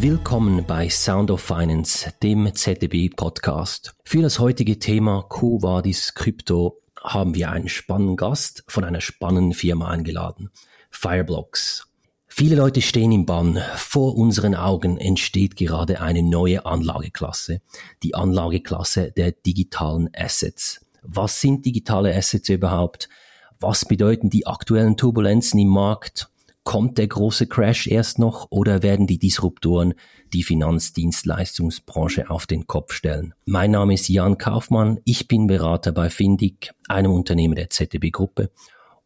[0.00, 3.96] Willkommen bei Sound of Finance, dem ZDB Podcast.
[4.04, 9.54] Für das heutige Thema Quo Vadis Krypto haben wir einen spannenden Gast von einer spannenden
[9.54, 10.50] Firma eingeladen,
[10.90, 11.88] Fireblocks.
[12.28, 13.60] Viele Leute stehen im Bann.
[13.74, 17.60] Vor unseren Augen entsteht gerade eine neue Anlageklasse,
[18.04, 20.86] die Anlageklasse der digitalen Assets.
[21.02, 23.08] Was sind digitale Assets überhaupt?
[23.58, 26.28] Was bedeuten die aktuellen Turbulenzen im Markt?
[26.68, 29.94] Kommt der große Crash erst noch oder werden die Disruptoren
[30.34, 33.32] die Finanzdienstleistungsbranche auf den Kopf stellen?
[33.46, 38.50] Mein Name ist Jan Kaufmann, ich bin Berater bei Findic, einem Unternehmen der ZDB Gruppe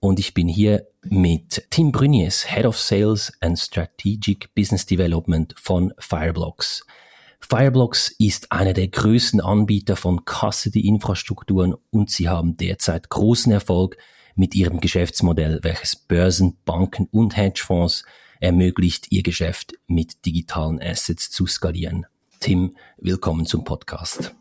[0.00, 5.94] und ich bin hier mit Tim Brunies, Head of Sales and Strategic Business Development von
[6.00, 6.84] Fireblocks.
[7.38, 13.98] Fireblocks ist einer der größten Anbieter von Custody-Infrastrukturen und sie haben derzeit großen Erfolg
[14.34, 18.04] mit ihrem Geschäftsmodell, welches Börsen, Banken und Hedgefonds
[18.40, 22.06] ermöglicht, ihr Geschäft mit digitalen Assets zu skalieren.
[22.40, 24.34] Tim, willkommen zum Podcast.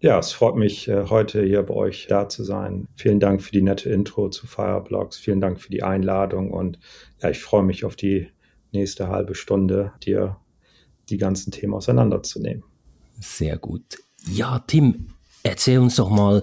[0.00, 2.88] Ja, es freut mich, äh, heute hier bei euch da zu sein.
[2.94, 5.16] Vielen Dank für die nette Intro zu Fireblocks.
[5.16, 6.78] Vielen Dank für die Einladung und
[7.22, 8.28] ja, ich freue mich auf die
[8.72, 10.36] nächste halbe Stunde, dir
[11.08, 12.64] die ganzen Themen auseinanderzunehmen.
[13.20, 13.98] Sehr gut.
[14.26, 15.13] Ja, Tim,
[15.46, 16.42] Erzähl uns doch mal,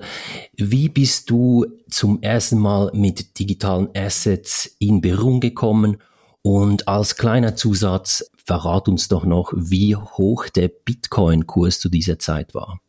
[0.57, 5.97] wie bist du zum ersten Mal mit digitalen Assets in Berührung gekommen?
[6.43, 12.53] Und als kleiner Zusatz, verrat uns doch noch, wie hoch der Bitcoin-Kurs zu dieser Zeit
[12.53, 12.79] war.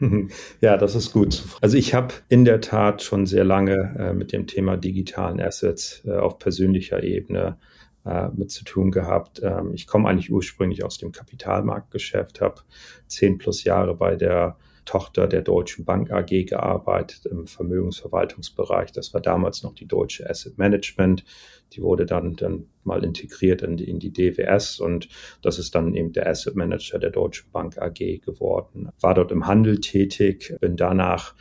[0.60, 1.44] Ja, das ist gut.
[1.60, 6.02] Also ich habe in der Tat schon sehr lange äh, mit dem Thema digitalen Assets
[6.04, 7.56] äh, auf persönlicher Ebene
[8.04, 9.40] äh, mit zu tun gehabt.
[9.44, 12.62] Ähm, ich komme eigentlich ursprünglich aus dem Kapitalmarktgeschäft, habe
[13.06, 18.92] zehn plus Jahre bei der Tochter der Deutschen Bank AG gearbeitet im Vermögensverwaltungsbereich.
[18.92, 21.24] Das war damals noch die Deutsche Asset Management.
[21.72, 25.08] Die wurde dann, dann mal integriert in die, in die DWS und
[25.40, 28.90] das ist dann eben der Asset Manager der Deutschen Bank AG geworden.
[29.00, 31.34] War dort im Handel tätig, bin danach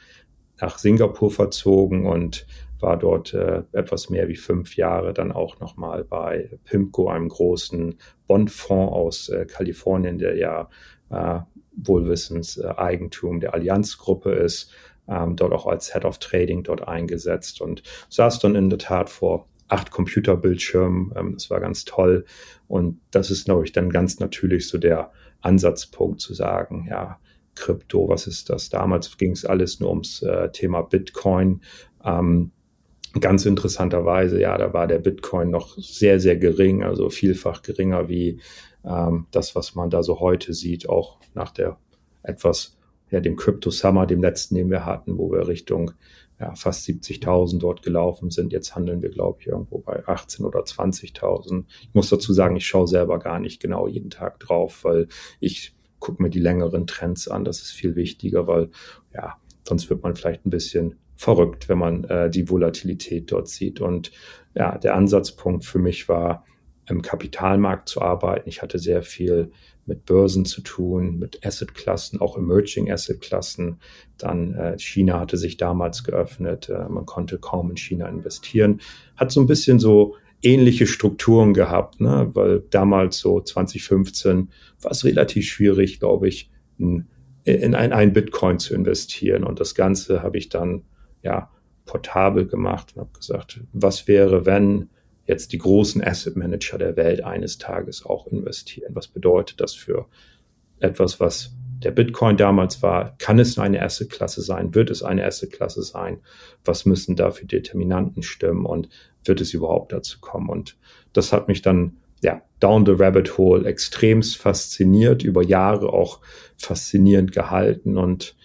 [0.62, 2.46] nach Singapur verzogen und
[2.80, 7.96] war dort äh, etwas mehr wie fünf Jahre dann auch nochmal bei PIMCO, einem großen
[8.28, 10.70] Bondfonds aus äh, Kalifornien, der ja
[11.74, 14.72] wohlwissens äh, Eigentum der Allianzgruppe ist,
[15.08, 19.10] ähm, dort auch als Head of Trading dort eingesetzt und saß dann in der Tat
[19.10, 21.14] vor acht Computerbildschirmen.
[21.16, 22.26] Ähm, das war ganz toll.
[22.68, 25.12] Und das ist, glaube ich, dann ganz natürlich so der
[25.42, 27.20] Ansatzpunkt zu sagen, ja,
[27.56, 28.70] Krypto, was ist das?
[28.70, 31.62] Damals ging es alles nur ums äh, Thema Bitcoin.
[32.04, 32.52] Ähm,
[33.20, 38.40] ganz interessanterweise, ja, da war der Bitcoin noch sehr, sehr gering, also vielfach geringer wie
[38.86, 41.78] ähm, das, was man da so heute sieht, auch nach der
[42.24, 42.78] etwas,
[43.10, 45.92] ja, dem Crypto Summer, dem letzten, den wir hatten, wo wir Richtung
[46.40, 48.52] ja, fast 70.000 dort gelaufen sind.
[48.52, 51.66] Jetzt handeln wir, glaube ich, irgendwo bei 18 oder 20.000.
[51.82, 55.08] Ich muss dazu sagen, ich schaue selber gar nicht genau jeden Tag drauf, weil
[55.40, 57.46] ich gucke mir die längeren Trends an.
[57.46, 58.72] Das ist viel wichtiger, weil
[59.14, 63.80] ja, sonst wird man vielleicht ein bisschen verrückt, wenn man äh, die Volatilität dort sieht.
[63.80, 64.12] Und
[64.56, 66.44] ja, der Ansatzpunkt für mich war,
[66.92, 68.48] im Kapitalmarkt zu arbeiten.
[68.48, 69.52] Ich hatte sehr viel
[69.86, 73.80] mit Börsen zu tun, mit Assetklassen, auch Emerging Assetklassen.
[74.18, 76.70] Dann äh, China hatte sich damals geöffnet.
[76.70, 78.82] Äh, man konnte kaum in China investieren.
[79.16, 82.30] Hat so ein bisschen so ähnliche Strukturen gehabt, ne?
[82.34, 84.50] weil damals so 2015
[84.82, 87.08] war es relativ schwierig, glaube ich, in,
[87.44, 89.44] in ein, ein Bitcoin zu investieren.
[89.44, 90.84] Und das Ganze habe ich dann
[91.24, 91.50] ja
[91.86, 94.90] portabel gemacht und habe gesagt, was wäre, wenn
[95.26, 98.96] jetzt die großen Asset Manager der Welt eines Tages auch investieren.
[98.96, 100.08] Was bedeutet das für
[100.80, 103.16] etwas, was der Bitcoin damals war?
[103.18, 104.76] Kann es eine Asset-Klasse sein?
[104.76, 106.20] Wird es eine Asset-Klasse sein?
[106.66, 108.66] Was müssen da für Determinanten stimmen?
[108.66, 108.90] Und
[109.24, 110.50] wird es überhaupt dazu kommen?
[110.50, 110.78] Und
[111.14, 116.22] das hat mich dann ja, down the rabbit hole extremst fasziniert, über Jahre auch
[116.56, 118.36] faszinierend gehalten und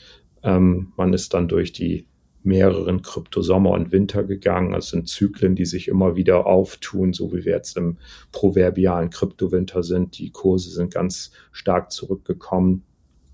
[0.42, 2.06] ähm, man ist dann durch die
[2.46, 4.72] mehreren Kryptosommer und Winter gegangen.
[4.72, 7.98] Das sind Zyklen, die sich immer wieder auftun, so wie wir jetzt im
[8.32, 10.18] proverbialen Kryptowinter sind.
[10.18, 12.84] Die Kurse sind ganz stark zurückgekommen.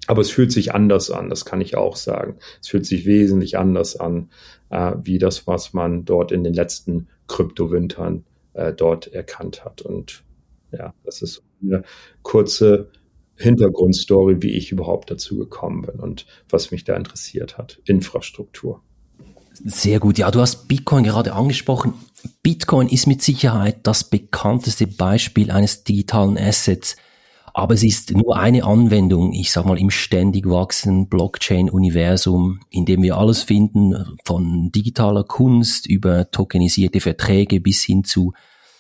[0.09, 2.39] Aber es fühlt sich anders an, das kann ich auch sagen.
[2.61, 4.31] Es fühlt sich wesentlich anders an,
[4.71, 8.25] äh, wie das, was man dort in den letzten Kryptowintern
[8.55, 9.83] äh, dort erkannt hat.
[9.83, 10.25] Und
[10.73, 11.85] ja, das ist eine
[12.23, 12.91] kurze
[13.37, 17.81] Hintergrundstory, wie ich überhaupt dazu gekommen bin und was mich da interessiert hat.
[17.85, 18.83] Infrastruktur.
[19.55, 20.19] Sehr gut.
[20.19, 21.95] Ja, du hast Bitcoin gerade angesprochen.
[22.43, 26.97] Bitcoin ist mit Sicherheit das bekannteste Beispiel eines digitalen Assets.
[27.55, 33.03] Aber es ist nur eine Anwendung, ich sag mal, im ständig wachsenden Blockchain-Universum, in dem
[33.03, 38.33] wir alles finden, von digitaler Kunst über tokenisierte Verträge bis hin zu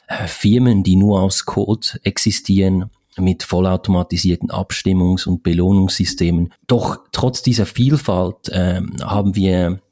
[0.09, 2.91] äh, Firmen, die nur aus Code existieren.
[3.19, 6.51] mit vollautomatisierten Abstimmungs- und Belohnungssystemen.
[6.67, 9.83] Doch trotz dieser Vielfalt äh, haben wir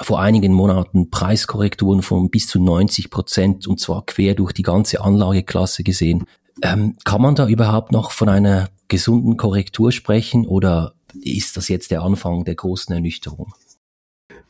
[0.00, 5.00] vor einigen Monaten Preiskorrekturen von bis zu 90 Prozent und zwar quer durch die ganze
[5.00, 6.24] Anlageklasse gesehen.
[6.62, 11.90] Ähm, kann man da überhaupt noch von einer gesunden Korrektur sprechen oder ist das jetzt
[11.90, 13.52] der Anfang der großen Ernüchterung?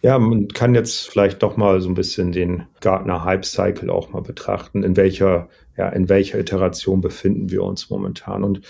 [0.03, 4.11] Ja, man kann jetzt vielleicht doch mal so ein bisschen den Gartner Hype Cycle auch
[4.11, 4.83] mal betrachten.
[4.83, 5.49] In welcher,
[5.79, 8.45] ja, in welcher Iteration befinden wir uns momentan?
[8.45, 8.61] Und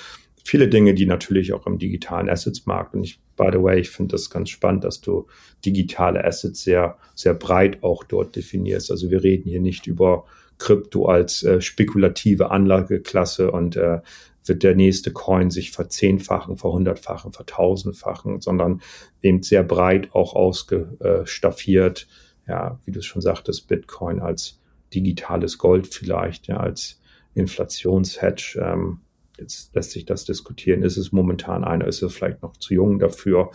[0.45, 4.13] viele Dinge, die natürlich auch im digitalen Assets-Markt, und ich, by the way, ich finde
[4.13, 5.27] das ganz spannend, dass du
[5.65, 8.91] digitale Assets sehr, sehr breit auch dort definierst.
[8.91, 10.25] Also wir reden hier nicht über
[10.59, 14.01] Krypto als äh, spekulative Anlageklasse und äh,
[14.47, 18.83] wird der nächste Coin sich verzehnfachen, verhundertfachen, vertausendfachen, sondern
[19.23, 22.07] eben sehr breit auch ausgestaffiert.
[22.47, 24.61] Ja, wie du es schon sagtest, Bitcoin als
[24.93, 27.01] digitales Gold vielleicht, ja, als
[27.35, 28.61] Inflationshedge.
[28.63, 29.01] Ähm,
[29.39, 30.83] jetzt lässt sich das diskutieren.
[30.83, 31.87] Ist es momentan einer?
[31.87, 33.51] Ist es vielleicht noch zu jung dafür?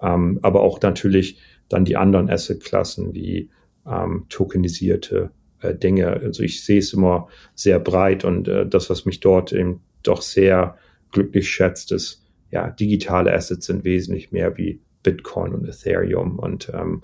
[0.00, 1.38] Ähm, aber auch natürlich
[1.68, 3.50] dann die anderen Assetklassen wie
[3.86, 5.30] ähm, tokenisierte
[5.60, 6.08] äh, Dinge.
[6.08, 10.22] Also ich sehe es immer sehr breit und äh, das, was mich dort eben doch
[10.22, 10.76] sehr
[11.10, 17.02] glücklich schätzt, ist, ja, digitale Assets sind wesentlich mehr wie Bitcoin und Ethereum und ähm,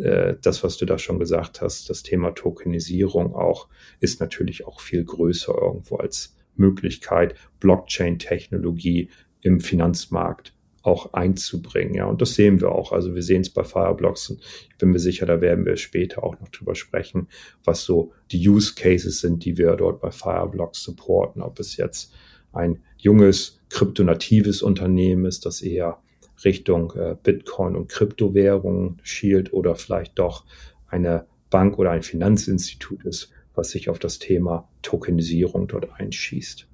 [0.00, 3.68] äh, das, was du da schon gesagt hast, das Thema Tokenisierung auch,
[4.00, 9.10] ist natürlich auch viel größer irgendwo als Möglichkeit, Blockchain-Technologie
[9.40, 10.52] im Finanzmarkt
[10.86, 11.94] auch einzubringen.
[11.94, 12.92] Ja, und das sehen wir auch.
[12.92, 16.22] Also wir sehen es bei Fireblocks und ich bin mir sicher, da werden wir später
[16.22, 17.28] auch noch drüber sprechen,
[17.64, 21.42] was so die Use Cases sind, die wir dort bei Fireblocks supporten.
[21.42, 22.14] Ob es jetzt
[22.52, 25.98] ein junges, kryptonatives Unternehmen ist, das eher
[26.44, 30.44] Richtung äh, Bitcoin und Kryptowährungen schielt oder vielleicht doch
[30.88, 36.66] eine Bank oder ein Finanzinstitut ist, was sich auf das Thema Tokenisierung dort einschießt.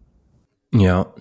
[0.75, 1.13] Ja,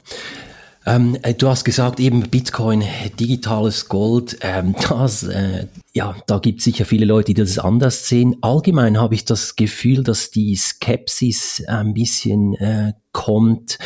[0.85, 2.83] ähm, äh, du hast gesagt, eben Bitcoin,
[3.19, 8.07] digitales Gold, ähm, das, äh, ja, da gibt es sicher viele Leute, die das anders
[8.07, 8.37] sehen.
[8.41, 13.77] Allgemein habe ich das Gefühl, dass die Skepsis ein bisschen äh, kommt.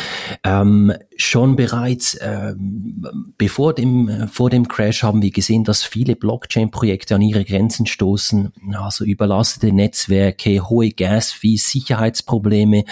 [0.44, 3.04] Ähm, schon bereits ähm,
[3.40, 7.88] bevor dem, äh, vor dem Crash haben wir gesehen, dass viele Blockchain-Projekte an ihre Grenzen
[7.88, 8.54] stoßen.
[8.74, 12.86] Also überlastete Netzwerke, hohe Gas-Fees, Sicherheitsprobleme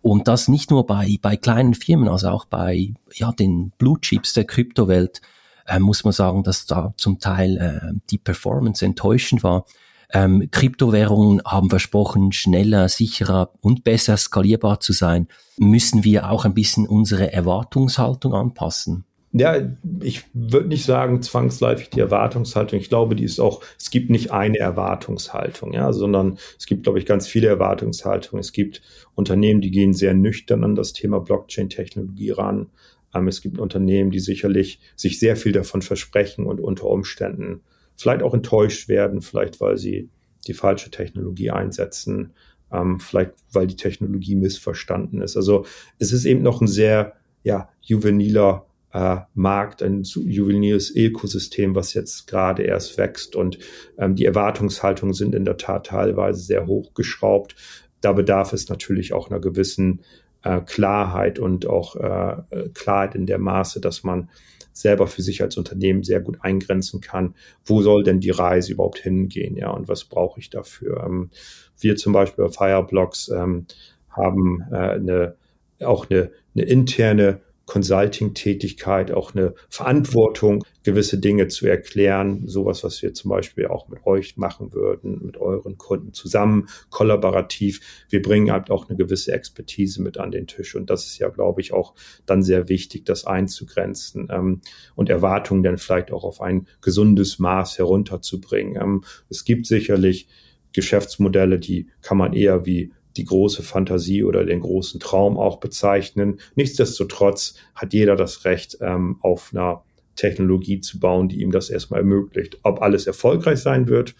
[0.00, 4.32] und das nicht nur bei, bei kleinen Firmen, also auch bei ja, den Blue Chips
[4.32, 5.20] der Kryptowelt.
[5.66, 9.64] Äh, muss man sagen, dass da zum Teil äh, die Performance enttäuschend war.
[10.12, 15.28] Ähm, Kryptowährungen haben versprochen, schneller, sicherer und besser skalierbar zu sein.
[15.56, 19.04] Müssen wir auch ein bisschen unsere Erwartungshaltung anpassen?
[19.36, 19.56] Ja,
[20.00, 22.78] ich würde nicht sagen zwangsläufig die Erwartungshaltung.
[22.78, 27.00] Ich glaube, die ist auch, es gibt nicht eine Erwartungshaltung, ja, sondern es gibt, glaube
[27.00, 28.38] ich, ganz viele Erwartungshaltungen.
[28.38, 28.80] Es gibt
[29.16, 32.68] Unternehmen, die gehen sehr nüchtern an das Thema Blockchain-Technologie ran.
[33.14, 37.60] Ähm, es gibt Unternehmen, die sicherlich sich sehr viel davon versprechen und unter Umständen
[37.96, 40.08] vielleicht auch enttäuscht werden, vielleicht weil sie
[40.46, 42.32] die falsche Technologie einsetzen,
[42.72, 45.36] ähm, vielleicht weil die Technologie missverstanden ist.
[45.36, 45.64] Also
[45.98, 52.26] es ist eben noch ein sehr ja, juveniler äh, Markt, ein juveniles Ökosystem, was jetzt
[52.26, 53.58] gerade erst wächst und
[53.98, 57.56] ähm, die Erwartungshaltungen sind in der Tat teilweise sehr hochgeschraubt.
[58.00, 60.02] Da bedarf es natürlich auch einer gewissen
[60.44, 64.28] äh, Klarheit und auch äh, Klarheit in der Maße, dass man
[64.72, 67.34] selber für sich als Unternehmen sehr gut eingrenzen kann,
[67.64, 71.04] wo soll denn die Reise überhaupt hingehen, ja, und was brauche ich dafür?
[71.06, 71.30] Ähm,
[71.78, 73.66] wir zum Beispiel bei Fireblocks ähm,
[74.10, 75.36] haben äh, eine,
[75.80, 82.46] auch eine, eine interne Consulting-Tätigkeit, auch eine Verantwortung, gewisse Dinge zu erklären.
[82.46, 87.80] Sowas, was wir zum Beispiel auch mit euch machen würden, mit euren Kunden zusammen, kollaborativ.
[88.10, 90.74] Wir bringen halt auch eine gewisse Expertise mit an den Tisch.
[90.74, 91.94] Und das ist ja, glaube ich, auch
[92.26, 94.60] dann sehr wichtig, das einzugrenzen ähm,
[94.94, 98.80] und Erwartungen dann vielleicht auch auf ein gesundes Maß herunterzubringen.
[98.80, 100.28] Ähm, es gibt sicherlich
[100.72, 106.40] Geschäftsmodelle, die kann man eher wie die große Fantasie oder den großen Traum auch bezeichnen.
[106.54, 109.84] Nichtsdestotrotz hat jeder das Recht, ähm, auf einer
[110.16, 112.58] Technologie zu bauen, die ihm das erstmal ermöglicht.
[112.62, 114.14] Ob alles erfolgreich sein wird,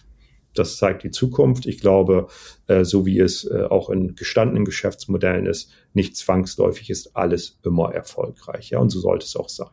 [0.53, 1.65] das zeigt die Zukunft.
[1.65, 2.27] Ich glaube,
[2.67, 7.93] äh, so wie es äh, auch in gestandenen Geschäftsmodellen ist, nicht zwangsläufig ist alles immer
[7.93, 8.69] erfolgreich.
[8.69, 9.69] Ja, und so sollte es auch sein.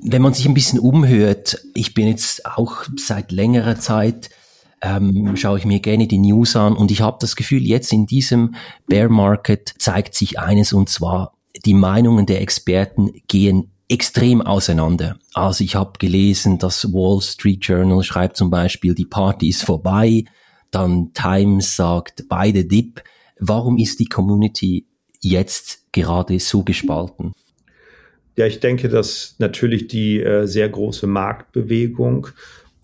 [0.00, 4.30] Wenn man sich ein bisschen umhört, ich bin jetzt auch seit längerer Zeit
[4.84, 8.06] ähm, schaue ich mir gerne die News an und ich habe das Gefühl, jetzt in
[8.06, 8.54] diesem
[8.86, 11.32] Bear Market zeigt sich eines und zwar,
[11.64, 15.18] die Meinungen der Experten gehen extrem auseinander.
[15.32, 20.24] Also ich habe gelesen, das Wall Street Journal schreibt zum Beispiel, die Party ist vorbei,
[20.70, 23.02] dann Times sagt, beide Dip.
[23.38, 24.86] Warum ist die Community
[25.20, 27.32] jetzt gerade so gespalten?
[28.36, 32.28] Ja, ich denke, dass natürlich die äh, sehr große Marktbewegung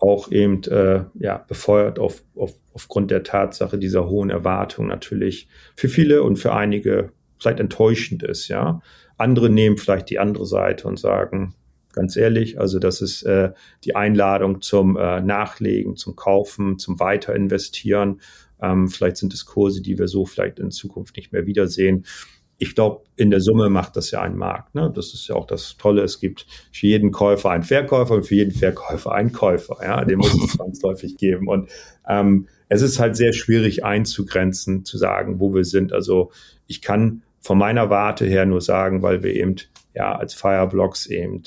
[0.01, 5.89] auch eben äh, ja, befeuert auf, auf, aufgrund der Tatsache dieser hohen Erwartung natürlich für
[5.89, 8.81] viele und für einige vielleicht enttäuschend ist, ja.
[9.17, 11.53] Andere nehmen vielleicht die andere Seite und sagen,
[11.93, 13.51] ganz ehrlich, also das ist äh,
[13.83, 18.21] die Einladung zum äh, Nachlegen, zum Kaufen, zum Weiterinvestieren.
[18.59, 22.05] Ähm, vielleicht sind es Kurse, die wir so vielleicht in Zukunft nicht mehr wiedersehen
[22.61, 24.75] ich glaube, in der Summe macht das ja einen Markt.
[24.75, 24.91] Ne?
[24.93, 26.03] Das ist ja auch das Tolle.
[26.03, 29.77] Es gibt für jeden Käufer einen Verkäufer und für jeden Verkäufer einen Käufer.
[29.81, 31.47] Ja, den muss es zwangsläufig geben.
[31.47, 31.71] Und
[32.07, 35.91] ähm, es ist halt sehr schwierig einzugrenzen, zu sagen, wo wir sind.
[35.91, 36.31] Also
[36.67, 39.55] ich kann von meiner Warte her nur sagen, weil wir eben
[39.95, 41.41] ja als Fireblocks eben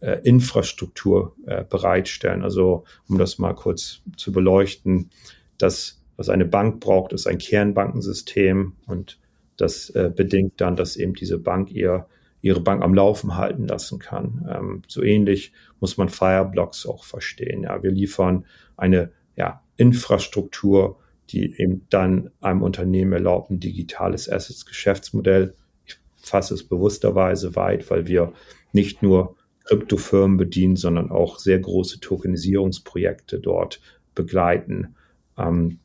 [0.00, 2.42] äh, Infrastruktur äh, bereitstellen.
[2.42, 5.10] Also um das mal kurz zu beleuchten,
[5.58, 9.18] das, was eine Bank braucht, ist ein Kernbankensystem und
[9.56, 12.06] das äh, bedingt dann, dass eben diese Bank ihr,
[12.40, 14.48] ihre Bank am Laufen halten lassen kann.
[14.50, 17.62] Ähm, so ähnlich muss man Fireblocks auch verstehen.
[17.62, 18.44] Ja, wir liefern
[18.76, 20.98] eine ja, Infrastruktur,
[21.30, 25.54] die eben dann einem Unternehmen erlaubt, ein digitales Assets-Geschäftsmodell.
[25.84, 28.32] Ich fasse es bewussterweise weit, weil wir
[28.72, 33.80] nicht nur Kryptofirmen bedienen, sondern auch sehr große Tokenisierungsprojekte dort
[34.14, 34.94] begleiten.
[35.36, 35.80] Ähm,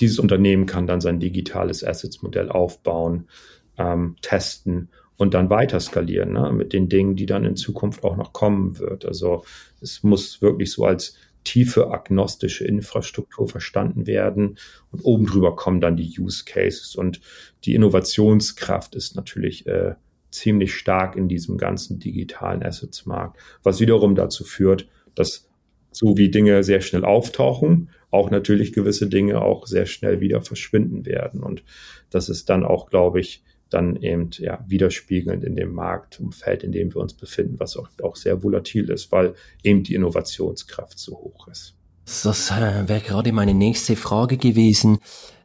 [0.00, 3.28] dieses Unternehmen kann dann sein digitales Assets-Modell aufbauen,
[3.76, 8.16] ähm, testen und dann weiter skalieren ne, mit den Dingen, die dann in Zukunft auch
[8.16, 9.04] noch kommen wird.
[9.04, 9.44] Also
[9.80, 11.14] es muss wirklich so als
[11.44, 14.58] tiefe agnostische Infrastruktur verstanden werden
[14.90, 17.20] und oben drüber kommen dann die Use Cases und
[17.64, 19.94] die Innovationskraft ist natürlich äh,
[20.30, 25.48] ziemlich stark in diesem ganzen digitalen Assets-Markt, was wiederum dazu führt, dass
[25.90, 31.04] so wie Dinge sehr schnell auftauchen, auch natürlich gewisse Dinge auch sehr schnell wieder verschwinden
[31.04, 31.42] werden.
[31.42, 31.62] Und
[32.10, 36.94] das ist dann auch, glaube ich, dann eben ja, widerspiegelnd in dem Marktumfeld, in dem
[36.94, 41.48] wir uns befinden, was auch, auch sehr volatil ist, weil eben die Innovationskraft so hoch
[41.48, 41.74] ist.
[42.22, 44.98] Das äh, wäre gerade meine nächste Frage gewesen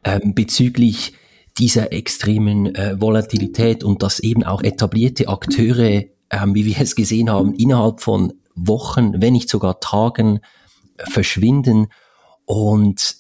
[0.05, 1.13] ähm, bezüglich
[1.57, 7.29] dieser extremen äh, Volatilität und dass eben auch etablierte Akteure, ähm, wie wir es gesehen
[7.29, 10.39] haben, innerhalb von Wochen, wenn nicht sogar Tagen
[10.97, 11.87] verschwinden
[12.45, 13.15] und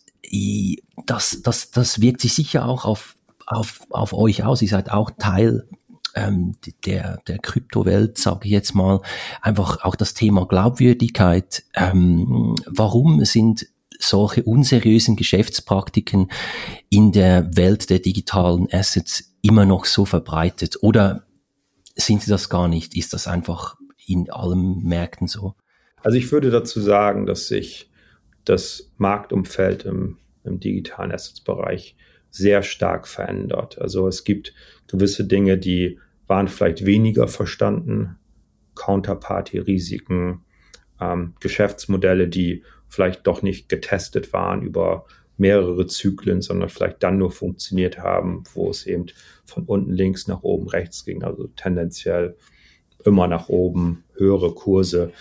[1.05, 3.15] das, das, das wirkt sich sicher auch auf,
[3.45, 4.61] auf, auf euch aus.
[4.61, 5.67] Ihr seid auch Teil
[6.15, 9.01] ähm, der, der Kryptowelt, sage ich jetzt mal.
[9.41, 11.63] Einfach auch das Thema Glaubwürdigkeit.
[11.75, 13.67] Ähm, warum sind
[13.99, 16.31] solche unseriösen Geschäftspraktiken
[16.89, 20.77] in der Welt der digitalen Assets immer noch so verbreitet?
[20.81, 21.25] Oder
[21.95, 22.95] sind sie das gar nicht?
[22.95, 25.55] Ist das einfach in allen Märkten so?
[26.01, 27.89] Also ich würde dazu sagen, dass sich
[28.45, 31.95] das Marktumfeld im, im digitalen Assets-Bereich
[32.29, 33.79] sehr stark verändert.
[33.79, 34.53] Also es gibt
[34.87, 38.17] gewisse Dinge, die waren vielleicht weniger verstanden,
[38.75, 40.41] Counterparty-Risiken,
[40.99, 45.05] ähm, Geschäftsmodelle, die vielleicht doch nicht getestet waren über
[45.37, 49.07] mehrere Zyklen, sondern vielleicht dann nur funktioniert haben, wo es eben
[49.45, 52.35] von unten links nach oben rechts ging, also tendenziell
[53.03, 55.11] immer nach oben, höhere Kurse.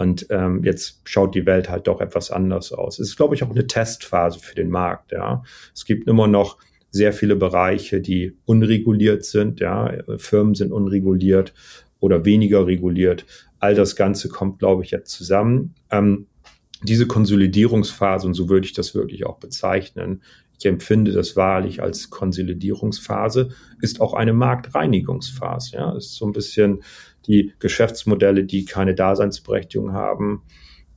[0.00, 2.98] Und ähm, jetzt schaut die Welt halt doch etwas anders aus.
[2.98, 5.12] Es ist, glaube ich, auch eine Testphase für den Markt.
[5.12, 5.42] Ja,
[5.74, 6.56] es gibt immer noch
[6.88, 9.60] sehr viele Bereiche, die unreguliert sind.
[9.60, 11.52] Ja, Firmen sind unreguliert
[11.98, 13.26] oder weniger reguliert.
[13.58, 15.74] All das Ganze kommt, glaube ich, jetzt zusammen.
[15.90, 16.28] Ähm,
[16.82, 20.22] diese Konsolidierungsphase, und so würde ich das wirklich auch bezeichnen,
[20.58, 23.50] ich empfinde das wahrlich als Konsolidierungsphase,
[23.82, 25.76] ist auch eine Marktreinigungsphase.
[25.76, 26.82] Ja, ist so ein bisschen
[27.26, 30.42] die Geschäftsmodelle, die keine Daseinsberechtigung haben,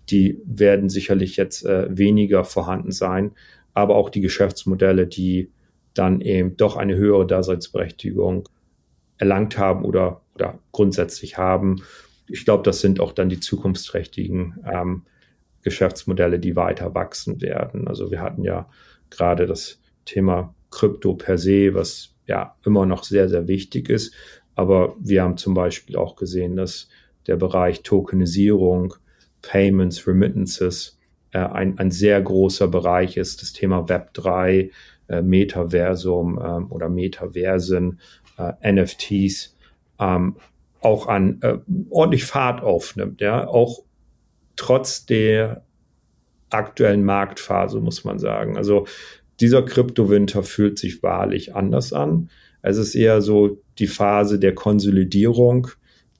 [0.10, 3.32] die werden sicherlich jetzt äh, weniger vorhanden sein.
[3.74, 5.52] Aber auch die Geschäftsmodelle, die
[5.94, 8.50] dann eben doch eine höhere Daseinsberechtigung
[9.18, 11.84] erlangt haben oder, oder grundsätzlich haben.
[12.28, 15.04] Ich glaube, das sind auch dann die zukunftsträchtigen ähm,
[15.62, 17.88] Geschäftsmodelle, die weiter wachsen werden.
[17.88, 18.70] Also wir hatten ja
[19.10, 24.14] gerade das Thema Krypto per se, was ja immer noch sehr, sehr wichtig ist.
[24.56, 26.90] Aber wir haben zum Beispiel auch gesehen, dass
[27.28, 28.96] der Bereich Tokenisierung,
[29.42, 31.00] Payments, Remittances
[31.32, 33.42] äh, ein, ein sehr großer Bereich ist.
[33.42, 34.70] Das Thema Web 3,
[35.08, 38.00] äh, Metaversum äh, oder Metaversen,
[38.38, 39.58] äh, NFTs
[40.00, 40.36] ähm,
[40.82, 41.58] auch an äh,
[41.90, 43.22] ordentlich Fahrt aufnimmt.
[43.22, 43.84] Ja, auch
[44.56, 45.64] trotz der
[46.50, 48.58] aktuellen Marktphase muss man sagen.
[48.58, 48.86] Also
[49.40, 52.30] dieser Kryptowinter fühlt sich wahrlich anders an.
[52.62, 55.68] Es ist eher so die Phase der Konsolidierung,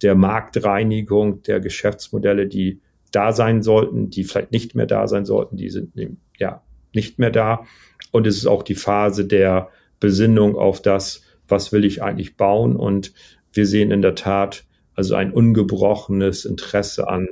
[0.02, 2.82] der Marktreinigung der Geschäftsmodelle, die
[3.12, 5.92] da sein sollten, die vielleicht nicht mehr da sein sollten, die sind
[6.38, 7.66] ja nicht mehr da.
[8.12, 9.70] Und es ist auch die Phase der
[10.00, 12.76] Besinnung auf das, was will ich eigentlich bauen.
[12.76, 13.14] Und
[13.52, 17.30] wir sehen in der Tat also ein ungebrochenes Interesse an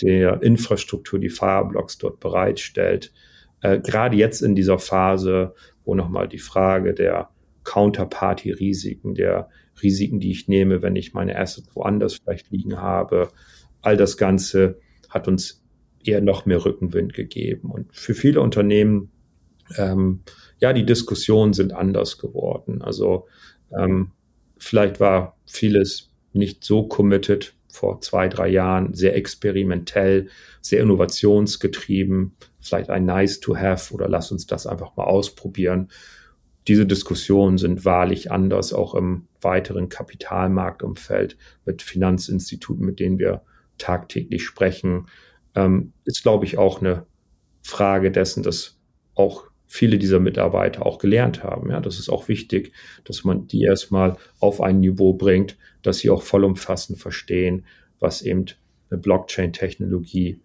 [0.00, 3.12] der Infrastruktur, die Fireblocks dort bereitstellt.
[3.62, 7.30] Äh, gerade jetzt in dieser Phase, wo nochmal die Frage der
[7.64, 9.48] Counterparty-Risiken, der
[9.82, 13.30] Risiken, die ich nehme, wenn ich meine Assets woanders vielleicht liegen habe,
[13.82, 15.62] all das Ganze hat uns
[16.04, 17.70] eher noch mehr Rückenwind gegeben.
[17.70, 19.10] Und für viele Unternehmen,
[19.76, 20.20] ähm,
[20.58, 22.82] ja, die Diskussionen sind anders geworden.
[22.82, 23.26] Also
[23.76, 24.12] ähm,
[24.56, 30.28] vielleicht war vieles nicht so committed vor zwei, drei Jahren, sehr experimentell,
[30.60, 35.88] sehr innovationsgetrieben, vielleicht ein Nice to have oder lass uns das einfach mal ausprobieren.
[36.68, 43.42] Diese Diskussionen sind wahrlich anders, auch im weiteren Kapitalmarktumfeld mit Finanzinstituten, mit denen wir
[43.78, 45.06] tagtäglich sprechen.
[45.54, 47.06] Ähm, ist, glaube ich, auch eine
[47.62, 48.78] Frage dessen, dass
[49.14, 51.70] auch viele dieser Mitarbeiter auch gelernt haben.
[51.70, 52.72] Ja, das ist auch wichtig,
[53.04, 57.64] dass man die erstmal auf ein Niveau bringt, dass sie auch vollumfassend verstehen,
[58.00, 58.46] was eben
[58.90, 60.40] eine Blockchain-Technologie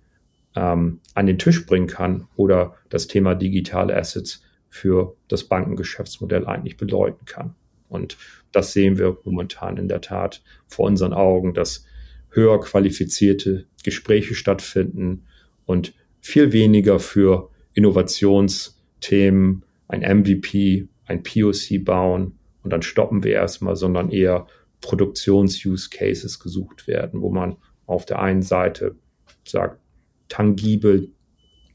[0.56, 6.78] ähm, an den Tisch bringen kann oder das Thema digitale Assets für das Bankengeschäftsmodell eigentlich
[6.78, 7.56] bedeuten kann.
[7.90, 8.18] Und
[8.52, 11.86] das sehen wir momentan in der Tat vor unseren Augen, dass
[12.30, 15.26] höher qualifizierte Gespräche stattfinden
[15.66, 18.76] und viel weniger für Innovations-
[19.06, 24.48] Themen, ein MVP, ein POC bauen und dann stoppen wir erstmal, sondern eher
[24.82, 28.96] Produktions-Use Cases gesucht werden, wo man auf der einen Seite
[29.44, 29.80] sagt,
[30.28, 31.12] tangibel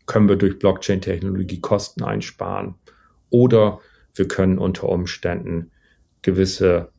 [0.07, 2.75] können wir durch Blockchain-Technologie Kosten einsparen
[3.29, 3.79] oder
[4.15, 5.71] wir können unter Umständen
[6.23, 6.91] gewisse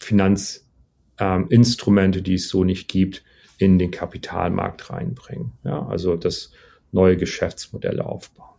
[0.00, 3.22] Finanzinstrumente, ähm, die es so nicht gibt,
[3.58, 5.52] in den Kapitalmarkt reinbringen.
[5.64, 6.50] Ja, also das
[6.90, 8.52] neue Geschäftsmodelle aufbauen.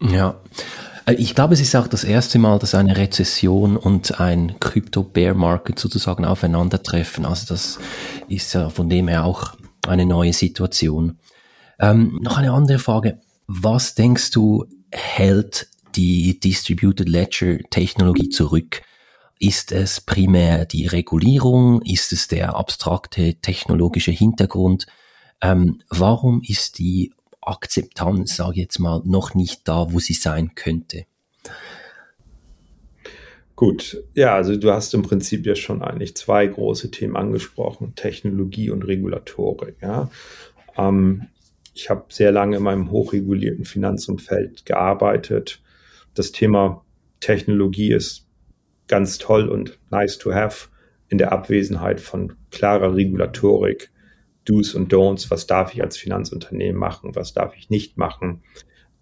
[0.00, 0.40] Ja.
[1.06, 5.78] Äh, ich glaube, es ist auch das erste Mal, dass eine Rezession und ein Crypto-Bear-Market
[5.78, 7.24] sozusagen aufeinandertreffen.
[7.24, 7.78] Also das
[8.28, 9.54] ist ja von dem her auch
[9.86, 11.18] eine neue Situation.
[11.78, 13.20] Ähm, noch eine andere Frage.
[13.46, 18.82] Was denkst du, hält die Distributed Ledger Technologie zurück?
[19.38, 21.82] Ist es primär die Regulierung?
[21.82, 24.86] Ist es der abstrakte technologische Hintergrund?
[25.42, 27.12] Ähm, warum ist die
[27.46, 31.04] Akzeptanz, sage ich jetzt mal, noch nicht da, wo sie sein könnte.
[33.54, 38.68] Gut, ja, also du hast im Prinzip ja schon eigentlich zwei große Themen angesprochen, Technologie
[38.68, 39.76] und Regulatorik.
[39.80, 40.10] Ja.
[40.76, 41.28] Ähm,
[41.72, 45.60] ich habe sehr lange in meinem hochregulierten Finanzumfeld gearbeitet.
[46.16, 46.82] Das Thema
[47.20, 48.26] Technologie ist
[48.88, 50.68] ganz toll und nice to have
[51.08, 53.90] in der Abwesenheit von klarer Regulatorik
[54.46, 58.42] Do's und Don'ts, was darf ich als Finanzunternehmen machen, was darf ich nicht machen,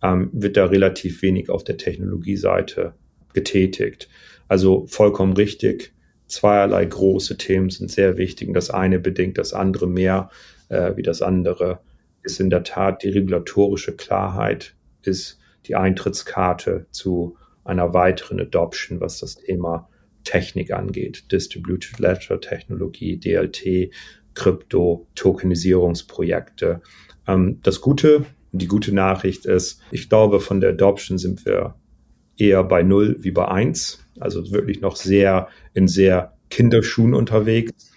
[0.03, 2.95] ähm, wird da relativ wenig auf der Technologieseite
[3.33, 4.09] getätigt.
[4.49, 5.93] Also vollkommen richtig.
[6.27, 8.53] Zweierlei große Themen sind sehr wichtig.
[8.55, 10.31] Das eine bedingt das andere mehr
[10.69, 11.79] äh, wie das andere.
[12.25, 19.21] Ist in der Tat die regulatorische Klarheit, ist die Eintrittskarte zu einer weiteren Adoption, was
[19.21, 19.89] das Thema
[20.25, 21.31] Technik angeht.
[21.33, 23.91] Distributed Ledger Technologie, DLT,
[24.35, 26.83] Krypto-Tokenisierungsprojekte.
[27.27, 31.75] Ähm, das Gute, die gute Nachricht ist, ich glaube, von der Adoption sind wir
[32.37, 34.05] eher bei null wie bei eins.
[34.21, 37.91] Also wirklich noch sehr in sehr Kinderschuhen unterwegs.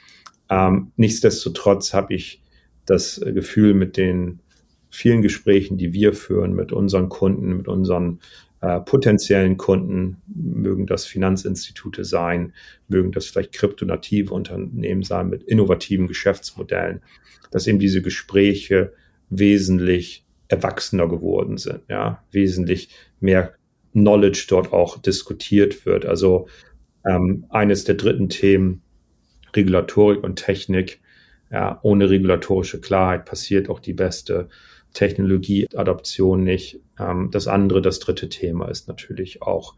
[0.49, 2.41] Ähm, nichtsdestotrotz habe ich
[2.85, 4.39] das Gefühl mit den
[4.89, 8.19] vielen Gesprächen, die wir führen mit unseren Kunden, mit unseren
[8.61, 12.53] äh, potenziellen Kunden, mögen das Finanzinstitute sein,
[12.87, 17.01] mögen das vielleicht kryptonative Unternehmen sein mit innovativen Geschäftsmodellen,
[17.51, 18.93] dass eben diese Gespräche
[19.29, 23.53] wesentlich erwachsener geworden sind, ja, wesentlich mehr
[23.91, 26.05] Knowledge dort auch diskutiert wird.
[26.05, 26.47] Also
[27.05, 28.81] ähm, eines der dritten Themen,
[29.55, 30.99] Regulatorik und Technik.
[31.49, 34.49] Ja, ohne regulatorische Klarheit passiert auch die beste
[34.93, 36.79] Technologieadaption nicht.
[36.99, 39.75] Ähm, das andere, das dritte Thema ist natürlich auch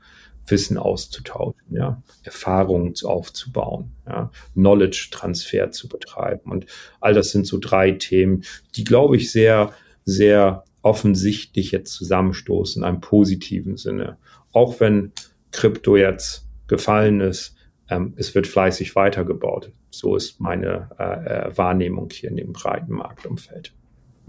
[0.48, 6.52] Wissen auszutauschen, ja, Erfahrungen aufzubauen, ja, Knowledge-Transfer zu betreiben.
[6.52, 6.66] Und
[7.00, 8.44] all das sind so drei Themen,
[8.76, 9.74] die, glaube ich, sehr,
[10.06, 14.18] sehr offensichtlich jetzt zusammenstoßen in einem positiven Sinne.
[14.54, 15.12] Auch wenn
[15.52, 17.56] Krypto jetzt gefallen ist,
[17.90, 19.72] ähm, es wird fleißig weitergebaut.
[19.92, 23.74] So ist meine äh, äh Wahrnehmung hier in dem breiten Marktumfeld.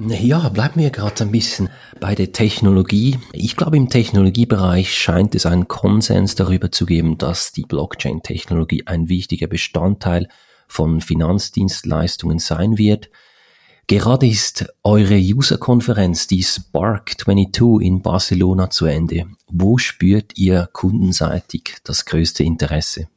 [0.09, 1.69] Ja, bleiben wir gerade ein bisschen
[2.01, 3.19] bei der Technologie.
[3.33, 9.11] Ich glaube, im Technologiebereich scheint es einen Konsens darüber zu geben, dass die Blockchain-Technologie ein
[9.11, 10.29] wichtiger Bestandteil
[10.67, 13.11] von Finanzdienstleistungen sein wird.
[13.89, 19.27] Gerade ist eure User-Konferenz, die Spark 22 in Barcelona zu Ende.
[19.49, 23.09] Wo spürt ihr kundenseitig das größte Interesse?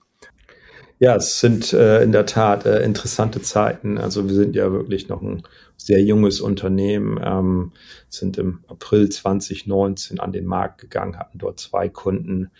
[1.00, 3.98] Ja, es sind äh, in der Tat äh, interessante Zeiten.
[3.98, 5.43] Also wir sind ja wirklich noch ein
[5.84, 7.74] sehr junges Unternehmen, ähm,
[8.08, 12.52] sind im April 2019 an den Markt gegangen, hatten dort zwei Kunden,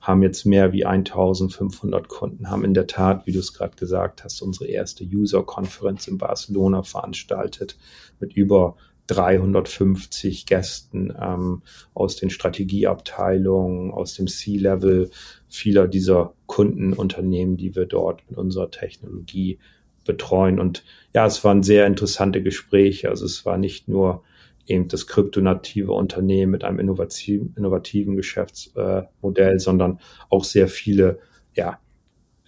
[0.00, 4.24] haben jetzt mehr wie 1500 Kunden, haben in der Tat, wie du es gerade gesagt
[4.24, 7.78] hast, unsere erste User-Konferenz in Barcelona veranstaltet
[8.18, 11.62] mit über 350 Gästen ähm,
[11.94, 15.10] aus den Strategieabteilungen, aus dem C-Level
[15.48, 19.60] vieler dieser Kundenunternehmen, die wir dort mit unserer Technologie
[20.04, 20.58] betreuen.
[20.58, 20.84] Und
[21.14, 23.08] ja, es waren sehr interessante Gespräche.
[23.08, 24.22] Also es war nicht nur
[24.66, 31.18] eben das kryptonative Unternehmen mit einem innovativen, innovativen Geschäftsmodell, sondern auch sehr viele
[31.54, 31.78] ja,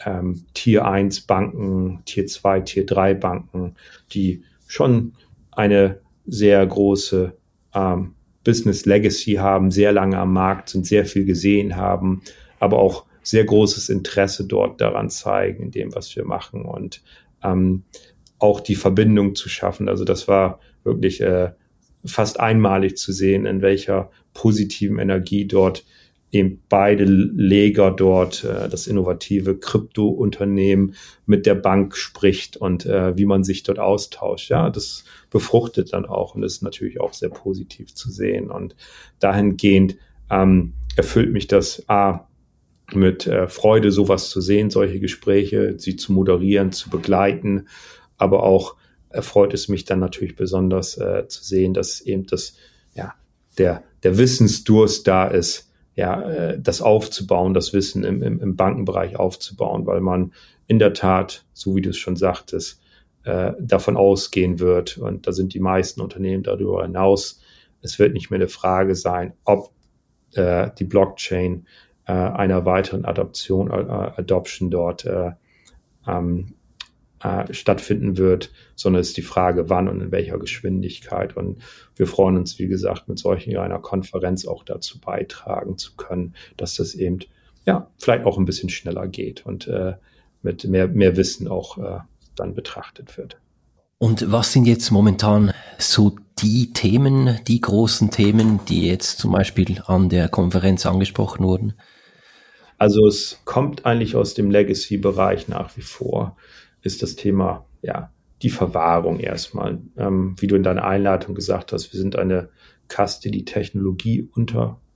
[0.04, 3.74] ähm, Tier 1 Banken, Tier 2, Tier 3 Banken,
[4.12, 5.14] die schon
[5.50, 7.36] eine sehr große
[7.74, 8.14] ähm,
[8.44, 12.22] Business Legacy haben, sehr lange am Markt sind, sehr viel gesehen haben,
[12.60, 17.02] aber auch sehr großes Interesse dort daran zeigen, in dem, was wir machen und
[17.44, 17.85] ähm,
[18.38, 19.88] auch die Verbindung zu schaffen.
[19.88, 21.52] Also das war wirklich äh,
[22.04, 25.85] fast einmalig zu sehen, in welcher positiven Energie dort
[26.35, 30.94] eben beide Leger dort, äh, das innovative Krypto-Unternehmen
[31.26, 34.50] mit der Bank spricht und äh, wie man sich dort austauscht.
[34.50, 38.50] Ja, das befruchtet dann auch und ist natürlich auch sehr positiv zu sehen.
[38.50, 38.74] Und
[39.20, 39.96] dahingehend
[40.28, 42.26] ähm, erfüllt mich das A
[42.94, 47.68] mit äh, Freude, sowas zu sehen, solche Gespräche, sie zu moderieren, zu begleiten,
[48.16, 48.76] aber auch
[49.09, 52.57] erfreut es mich dann natürlich besonders äh, zu sehen, dass eben das,
[52.94, 53.14] ja,
[53.59, 59.16] der, der Wissensdurst da ist, ja, äh, das aufzubauen, das Wissen im, im, im Bankenbereich
[59.16, 60.33] aufzubauen, weil man
[60.66, 62.80] in der Tat, so wie du es schon sagtest,
[63.24, 67.40] äh, davon ausgehen wird, und da sind die meisten Unternehmen darüber hinaus,
[67.80, 69.70] es wird nicht mehr eine Frage sein, ob
[70.33, 71.66] äh, die Blockchain
[72.06, 75.32] äh, einer weiteren Adoption, äh, Adoption dort äh,
[76.06, 76.54] ähm,
[77.24, 81.36] äh, stattfinden wird, sondern es ist die Frage, wann und in welcher Geschwindigkeit.
[81.36, 81.62] Und
[81.96, 86.76] wir freuen uns, wie gesagt, mit solchen einer Konferenz auch dazu beitragen zu können, dass
[86.76, 87.20] das eben
[87.64, 89.94] ja vielleicht auch ein bisschen schneller geht und äh,
[90.42, 92.00] mit mehr, mehr Wissen auch äh,
[92.36, 93.38] dann betrachtet wird.
[93.98, 99.80] Und was sind jetzt momentan so die Themen, die großen Themen, die jetzt zum Beispiel
[99.86, 101.72] an der Konferenz angesprochen wurden?
[102.85, 106.37] Also es kommt eigentlich aus dem Legacy-Bereich nach wie vor
[106.83, 109.81] ist das Thema, ja, die Verwahrung erstmal.
[109.97, 112.51] Ähm, wie du in deiner Einleitung gesagt hast, wir sind eine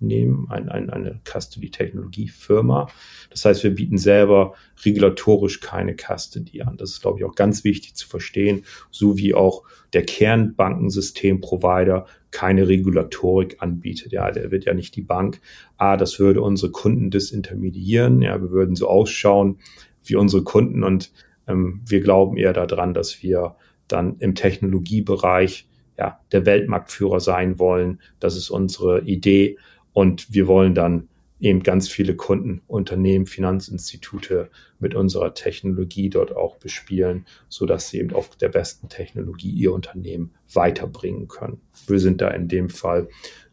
[0.01, 2.89] Custody-Technologie-Unternehmen, ein, ein, eine Custody-Technologie-Firma.
[3.31, 6.77] Das heißt, wir bieten selber regulatorisch keine Custody an.
[6.77, 12.69] Das ist, glaube ich, auch ganz wichtig zu verstehen, so wie auch der Kernbankensystem-Provider keine
[12.69, 14.13] Regulatorik anbietet.
[14.13, 15.41] Ja, der wird ja nicht die Bank.
[15.77, 18.23] Ah, das würde unsere Kunden disintermediieren.
[18.23, 19.59] Ja, wir würden so ausschauen
[20.05, 21.13] wie unsere Kunden und
[21.47, 23.57] ähm, wir glauben eher daran, dass wir
[23.89, 28.01] dann im Technologiebereich ja, der Weltmarktführer sein wollen.
[28.21, 29.59] Das ist unsere Idee.
[29.99, 31.09] Und wir wollen dann
[31.41, 37.99] eben ganz viele Kunden, Unternehmen, Finanzinstitute mit unserer Technologie dort auch bespielen, so dass sie
[37.99, 41.61] eben auf der besten Technologie ihr Unternehmen weiterbringen können.
[41.89, 43.09] Wir sind da in dem Fall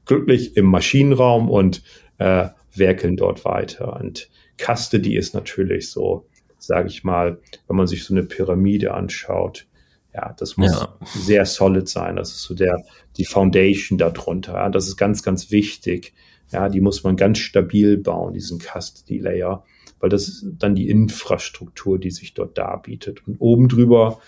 [0.05, 1.81] glücklich im Maschinenraum und
[2.19, 3.99] äh, werkeln dort weiter.
[3.99, 6.27] Und Custody ist natürlich so
[6.65, 9.67] sage ich mal, wenn man sich so eine Pyramide anschaut,
[10.15, 10.95] ja, das muss ja.
[11.13, 12.15] sehr solid sein.
[12.15, 12.84] Das ist so der,
[13.17, 14.54] die Foundation darunter.
[14.54, 16.13] Ja, das ist ganz, ganz wichtig.
[16.51, 19.65] Ja, die muss man ganz stabil bauen, diesen Custody Layer,
[19.99, 23.28] weil das ist dann die Infrastruktur, die sich dort darbietet.
[23.28, 24.19] Und oben drüber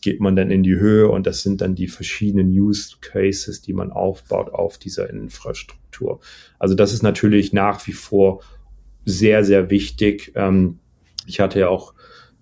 [0.00, 3.72] geht man dann in die Höhe und das sind dann die verschiedenen Use Cases, die
[3.72, 6.20] man aufbaut auf dieser Infrastruktur.
[6.58, 8.42] Also das ist natürlich nach wie vor
[9.04, 10.32] sehr, sehr wichtig.
[10.36, 10.78] Ähm,
[11.26, 11.94] ich hatte ja auch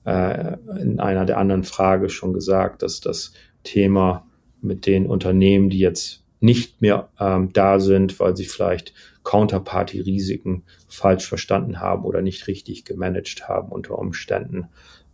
[0.05, 4.27] äh, in einer der anderen Frage schon gesagt, dass das Thema
[4.61, 11.29] mit den Unternehmen, die jetzt nicht mehr ähm, da sind, weil sie vielleicht Counterparty-Risiken falsch
[11.29, 14.67] verstanden haben oder nicht richtig gemanagt haben unter Umständen.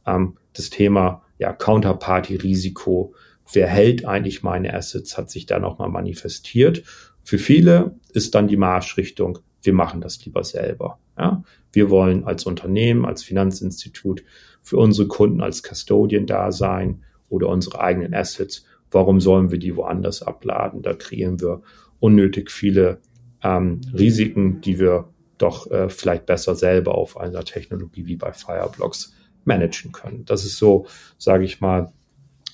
[0.07, 3.14] Ähm, das Thema ja, Counterparty-Risiko,
[3.53, 6.83] wer hält eigentlich meine Assets, hat sich da nochmal manifestiert.
[7.22, 10.98] Für viele ist dann die Marschrichtung, wir machen das lieber selber.
[11.18, 11.42] Ja?
[11.72, 14.24] Wir wollen als Unternehmen, als Finanzinstitut
[14.68, 18.66] für unsere Kunden als Custodian da sein oder unsere eigenen Assets.
[18.90, 20.83] Warum sollen wir die woanders abladen?
[20.83, 21.62] Da kreieren wir
[22.00, 23.00] unnötig viele
[23.42, 29.14] ähm, Risiken, die wir doch äh, vielleicht besser selber auf einer Technologie wie bei Fireblocks
[29.46, 30.26] managen können.
[30.26, 31.90] Das ist so, sage ich mal,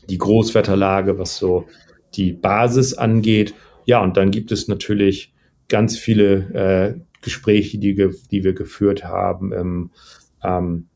[0.09, 1.67] die Großwetterlage, was so
[2.15, 3.55] die Basis angeht.
[3.87, 5.35] Ja, und dann gibt es natürlich
[5.69, 7.95] ganz viele äh, Gespräche, die,
[8.31, 9.91] die wir geführt haben im,
[10.45, 10.87] ähm,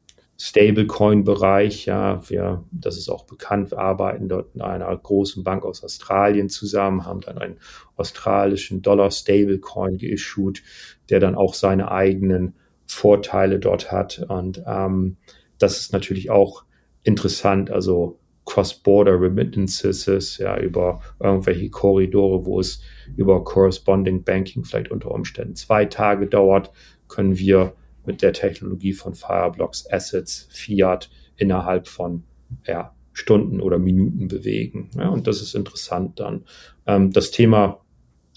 [0.41, 1.87] Stablecoin-Bereich.
[1.87, 6.49] Ja, wir, das ist auch bekannt, wir arbeiten dort in einer großen Bank aus Australien
[6.49, 7.59] zusammen, haben dann einen
[7.97, 10.63] australischen Dollar-Stablecoin geissued,
[11.11, 12.55] der dann auch seine eigenen
[12.87, 14.25] Vorteile dort hat.
[14.29, 15.17] Und ähm,
[15.59, 16.65] das ist natürlich auch
[17.03, 22.81] interessant, also Cross-Border Remittances, ja, über irgendwelche Korridore, wo es
[23.17, 26.71] über Corresponding Banking vielleicht unter Umständen zwei Tage dauert,
[27.09, 27.75] können wir
[28.09, 32.25] mit der Technologie von Fireblocks Assets Fiat innerhalb von
[32.67, 34.91] ja, Stunden oder Minuten bewegen.
[34.97, 36.45] Ja, und das ist interessant dann.
[36.87, 37.81] Ähm, das Thema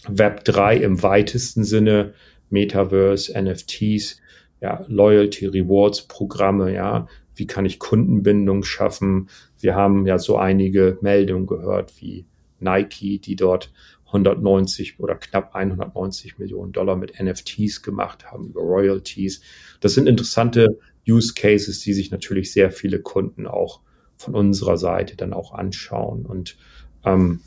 [0.08, 2.14] Web 3 im weitesten Sinne,
[2.50, 4.20] Metaverse, NFTs,
[4.60, 9.30] ja, Loyalty Rewards Programme, ja, wie kann ich Kundenbindung schaffen?
[9.58, 12.26] Wir haben ja so einige Meldungen gehört wie
[12.60, 13.72] Nike, die dort
[14.14, 19.42] 190 oder knapp 190 Millionen Dollar mit NFTs gemacht haben, über Royalties.
[19.80, 23.82] Das sind interessante Use Cases, die sich natürlich sehr viele Kunden auch
[24.18, 26.26] von unserer Seite dann auch anschauen.
[26.26, 26.58] Und
[27.04, 27.42] ähm,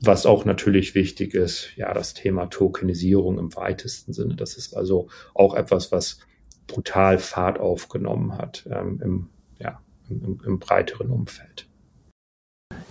[0.00, 4.34] was auch natürlich wichtig ist, ja, das Thema Tokenisierung im weitesten Sinne.
[4.34, 6.20] Das ist also auch etwas, was
[6.66, 11.69] brutal Fahrt aufgenommen hat ähm, im, ja, im, im breiteren Umfeld.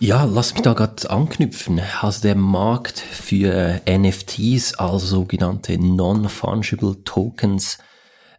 [0.02, 1.82] Ja, lass mich da gerade anknüpfen.
[2.02, 7.80] Also der Markt für NFTs, also sogenannte Non-Fungible Tokens,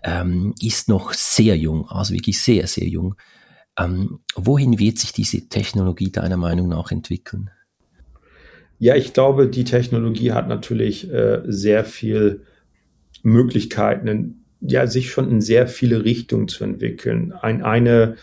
[0.02, 3.14] ähm, ist noch sehr jung, also wirklich sehr, sehr jung.
[3.78, 7.50] Ähm, wohin wird sich diese Technologie deiner Meinung nach entwickeln?
[8.78, 12.46] Ja, ich glaube, die Technologie hat natürlich äh, sehr viel
[13.22, 17.32] Möglichkeiten, ja, sich schon in sehr viele Richtungen zu entwickeln.
[17.32, 18.16] Ein, eine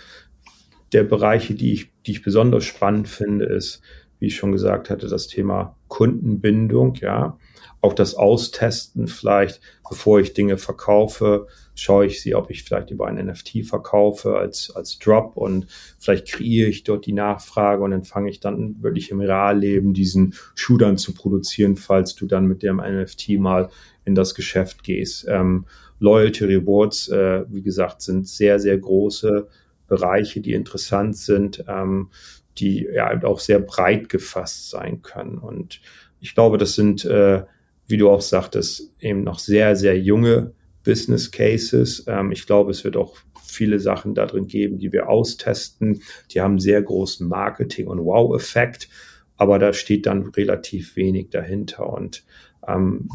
[0.94, 3.82] der Bereiche, die ich, die ich besonders spannend finde, ist,
[4.20, 7.38] wie ich schon gesagt hatte, das Thema Kundenbindung, ja.
[7.80, 11.46] Auch das Austesten vielleicht, bevor ich Dinge verkaufe,
[11.76, 15.68] schaue ich sie, ob ich vielleicht über ein NFT verkaufe als, als Drop und
[16.00, 20.34] vielleicht kreiere ich dort die Nachfrage und dann fange ich dann wirklich im Realleben diesen
[20.56, 23.70] Schuh dann zu produzieren, falls du dann mit dem NFT mal
[24.06, 25.28] in das Geschäft gehst.
[25.30, 25.66] Ähm,
[26.00, 29.48] Loyalty Rewards, äh, wie gesagt, sind sehr, sehr große
[29.88, 32.10] Bereiche, die interessant sind, ähm,
[32.58, 35.38] die ja auch sehr breit gefasst sein können.
[35.38, 35.82] Und
[36.20, 37.44] ich glaube, das sind, äh,
[37.88, 42.04] wie du auch sagtest, eben noch sehr, sehr junge Business Cases.
[42.08, 46.02] Ähm, ich glaube, es wird auch viele Sachen da drin geben, die wir austesten.
[46.32, 48.90] Die haben sehr großen Marketing- und Wow-Effekt,
[49.36, 51.92] aber da steht dann relativ wenig dahinter.
[51.92, 52.24] Und
[52.68, 53.10] ähm,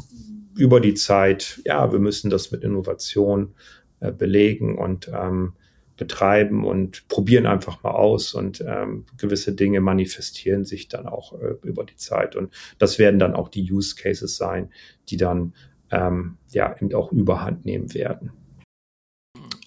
[0.57, 3.55] über die Zeit, ja, wir müssen das mit Innovation
[4.01, 5.55] äh, belegen und ähm,
[5.97, 11.55] betreiben und probieren einfach mal aus und ähm, gewisse Dinge manifestieren sich dann auch äh,
[11.63, 14.71] über die Zeit und das werden dann auch die Use Cases sein,
[15.09, 15.55] die dann
[15.91, 18.33] ähm, ja eben auch Überhand nehmen werden.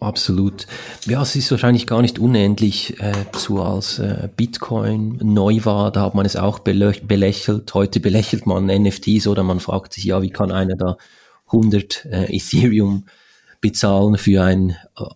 [0.02, 0.68] Absolut.
[1.06, 6.02] Ja, es ist wahrscheinlich gar nicht unendlich äh, so als äh, Bitcoin neu war, da
[6.02, 7.74] hat man es auch belächelt.
[7.74, 10.98] Heute belächelt man NFTs oder man fragt sich, ja, wie kann einer da
[11.48, 13.06] 100 äh, Ethereum
[13.62, 14.76] bezahlen für ein äh,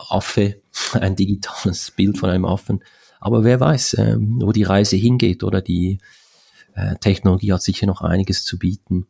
[0.10, 0.59] Affe,
[0.94, 2.84] ein digitales Bild von einem Affen.
[3.20, 6.00] Aber wer weiß, äh, wo die Reise hingeht oder die
[6.76, 9.08] äh, Technologie hat sicher noch einiges zu bieten.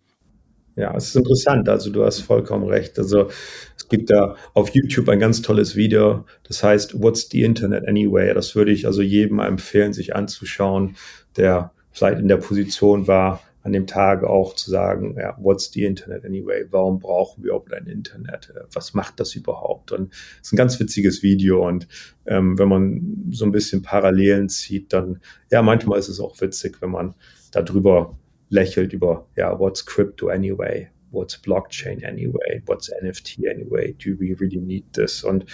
[0.75, 1.67] Ja, es ist interessant.
[1.67, 2.97] Also du hast vollkommen recht.
[2.97, 3.29] Also
[3.75, 6.25] es gibt da auf YouTube ein ganz tolles Video.
[6.47, 8.33] Das heißt, What's the Internet Anyway?
[8.33, 10.95] Das würde ich also jedem empfehlen, sich anzuschauen,
[11.35, 15.83] der vielleicht in der Position war, an dem Tag auch zu sagen, ja, what's the
[15.83, 16.65] Internet anyway?
[16.69, 18.53] Warum brauchen wir überhaupt ein Internet?
[18.73, 19.91] Was macht das überhaupt?
[19.91, 21.67] Und es ist ein ganz witziges Video.
[21.67, 21.87] Und
[22.25, 25.19] ähm, wenn man so ein bisschen Parallelen zieht, dann,
[25.51, 27.15] ja, manchmal ist es auch witzig, wenn man
[27.51, 28.17] darüber
[28.49, 30.87] lächelt über, ja, what's crypto anyway?
[31.11, 32.61] What's blockchain anyway?
[32.65, 33.93] What's NFT anyway?
[33.93, 35.23] Do we really need this?
[35.23, 35.45] Und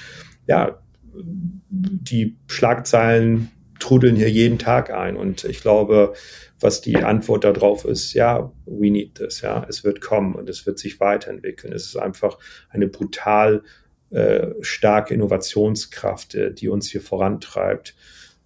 [0.47, 0.79] ja,
[1.13, 3.51] die Schlagzeilen
[3.85, 5.15] trudeln hier jeden Tag ein.
[5.15, 6.13] Und ich glaube,
[6.59, 10.65] was die Antwort darauf ist, ja, we need this, ja, es wird kommen und es
[10.65, 11.71] wird sich weiterentwickeln.
[11.71, 13.61] Es ist einfach eine brutal
[14.09, 17.95] äh, starke Innovationskraft, äh, die uns hier vorantreibt,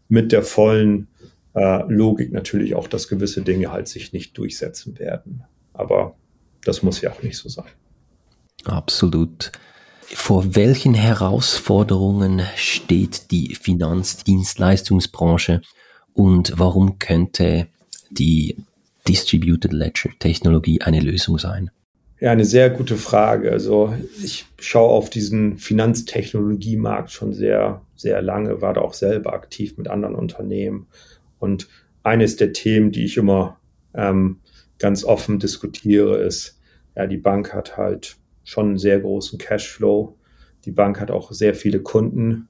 [0.10, 1.08] mit der vollen
[1.56, 5.44] äh, Logik natürlich auch, dass gewisse Dinge halt sich nicht durchsetzen werden.
[5.72, 6.18] Aber
[6.66, 7.72] das muss ja auch nicht so sein.
[8.66, 9.54] Absolut.
[10.14, 15.62] Vor welchen Herausforderungen steht die Finanzdienstleistungsbranche
[16.14, 17.68] und warum könnte
[18.10, 18.58] die
[19.08, 21.72] Distributed Ledger Technologie eine Lösung sein?
[22.20, 23.52] Ja, eine sehr gute Frage.
[23.52, 29.78] Also ich schaue auf diesen Finanztechnologiemarkt schon sehr, sehr lange, war da auch selber aktiv
[29.78, 30.88] mit anderen Unternehmen
[31.40, 31.70] und
[32.04, 33.58] eines der Themen, die ich immer
[33.94, 34.40] ähm,
[34.80, 36.60] ganz offen diskutiere, ist,
[36.96, 38.18] ja, die Bank hat halt
[38.50, 40.18] schon einen sehr großen Cashflow.
[40.66, 42.48] Die Bank hat auch sehr viele Kunden.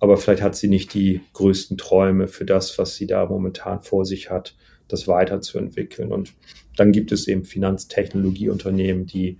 [0.00, 4.04] aber vielleicht hat sie nicht die größten Träume für das, was sie da momentan vor
[4.04, 4.54] sich hat,
[4.88, 6.12] das weiterzuentwickeln.
[6.12, 6.34] Und
[6.76, 9.38] dann gibt es eben Finanztechnologieunternehmen, die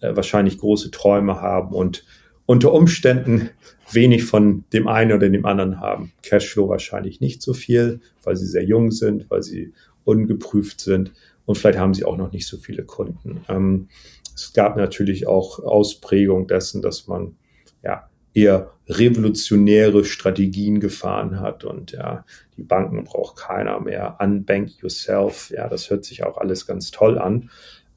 [0.00, 2.04] äh, wahrscheinlich große Träume haben und
[2.46, 3.50] unter Umständen
[3.90, 6.12] wenig von dem einen oder dem anderen haben.
[6.22, 9.72] Cashflow wahrscheinlich nicht so viel, weil sie sehr jung sind, weil sie
[10.04, 11.12] ungeprüft sind
[11.44, 13.44] und vielleicht haben sie auch noch nicht so viele Kunden.
[13.48, 13.88] Ähm,
[14.34, 17.36] es gab natürlich auch Ausprägung dessen, dass man
[17.82, 22.24] ja eher revolutionäre Strategien gefahren hat und ja,
[22.56, 24.16] die Banken braucht keiner mehr.
[24.20, 27.50] Unbank yourself, ja, das hört sich auch alles ganz toll an.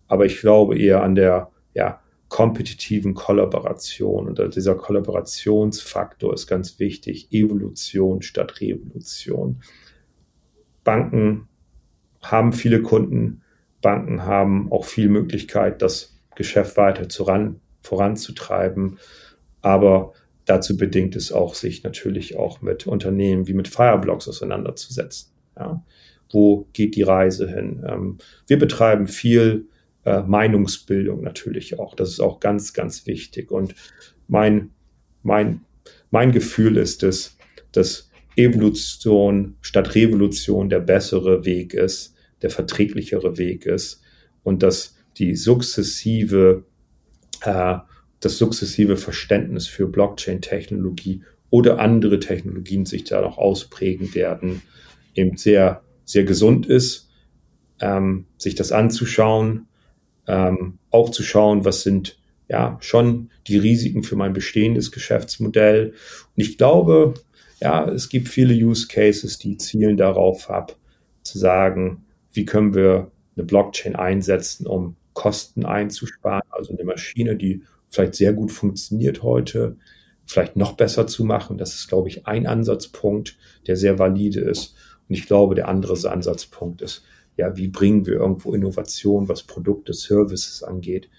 [0.08, 7.32] Aber ich glaube eher an der ja, kompetitiven Kollaboration und dieser Kollaborationsfaktor ist ganz wichtig.
[7.32, 9.62] Evolution statt Revolution.
[10.84, 11.48] Banken
[12.22, 13.42] haben viele Kunden,
[13.82, 19.00] Banken haben auch viel Möglichkeit, das Geschäft weiter zuran, voranzutreiben.
[19.62, 20.14] Aber
[20.46, 25.32] dazu bedingt es auch, sich natürlich auch mit Unternehmen wie mit Fireblocks auseinanderzusetzen.
[25.58, 25.84] Ja.
[26.32, 27.84] Wo geht die Reise hin?
[27.88, 28.18] Ähm,
[28.48, 29.68] wir betreiben viel
[30.06, 31.96] äh, Meinungsbildung natürlich auch.
[31.96, 33.52] Das ist auch ganz, ganz wichtig.
[33.52, 33.76] Und
[34.28, 34.72] mein,
[35.24, 35.62] mein,
[36.12, 37.38] mein Gefühl ist es,
[37.72, 44.02] dass Evolution statt Revolution der bessere Weg ist, der verträglichere Weg ist
[44.44, 46.64] und dass die sukzessive,
[47.42, 47.78] äh,
[48.20, 54.62] das sukzessive Verständnis für Blockchain-Technologie oder andere Technologien sich da noch ausprägen werden,
[55.14, 57.10] eben sehr, sehr gesund ist,
[57.80, 59.68] ähm, sich das anzuschauen,
[60.28, 65.94] ähm, auch zu schauen, was sind ja schon die Risiken für mein bestehendes Geschäftsmodell.
[66.36, 67.16] Und ich glaube,
[67.62, 70.76] ja, es gibt viele Use Cases, die zielen darauf ab,
[71.24, 77.64] zu sagen, wie können wir eine Blockchain einsetzen, um Kosten einzusparen, also eine Maschine, die
[77.90, 79.78] vielleicht sehr gut funktioniert heute,
[80.26, 81.58] vielleicht noch besser zu machen.
[81.58, 84.76] Das ist, glaube ich, ein Ansatzpunkt, der sehr valide ist.
[85.08, 87.04] Und ich glaube, der andere Ansatzpunkt ist,
[87.38, 91.10] ja, wie bringen wir irgendwo Innovation, was Produkte, Services angeht,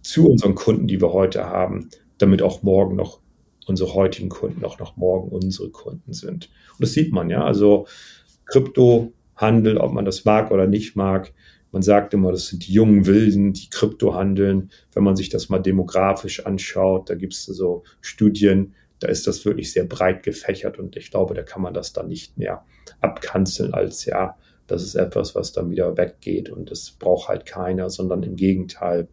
[0.00, 3.20] zu unseren Kunden, die wir heute haben, damit auch morgen noch
[3.66, 6.50] unsere heutigen Kunden auch noch morgen unsere Kunden sind.
[6.72, 7.44] Und das sieht man ja.
[7.44, 7.86] Also
[8.46, 11.32] Kryptohandel, ob man das mag oder nicht mag,
[11.72, 14.70] man sagt immer, das sind die jungen Wilden, die Krypto handeln.
[14.92, 19.44] Wenn man sich das mal demografisch anschaut, da gibt es so Studien, da ist das
[19.44, 22.64] wirklich sehr breit gefächert und ich glaube, da kann man das dann nicht mehr
[23.00, 24.36] abkanzeln als ja,
[24.68, 29.08] das ist etwas, was dann wieder weggeht und das braucht halt keiner, sondern im Gegenteil.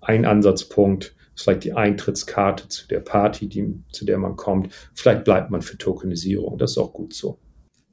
[0.00, 4.72] Ein Ansatzpunkt ist vielleicht die Eintrittskarte zu der Party, die, zu der man kommt.
[4.94, 6.58] Vielleicht bleibt man für Tokenisierung.
[6.58, 7.38] Das ist auch gut so.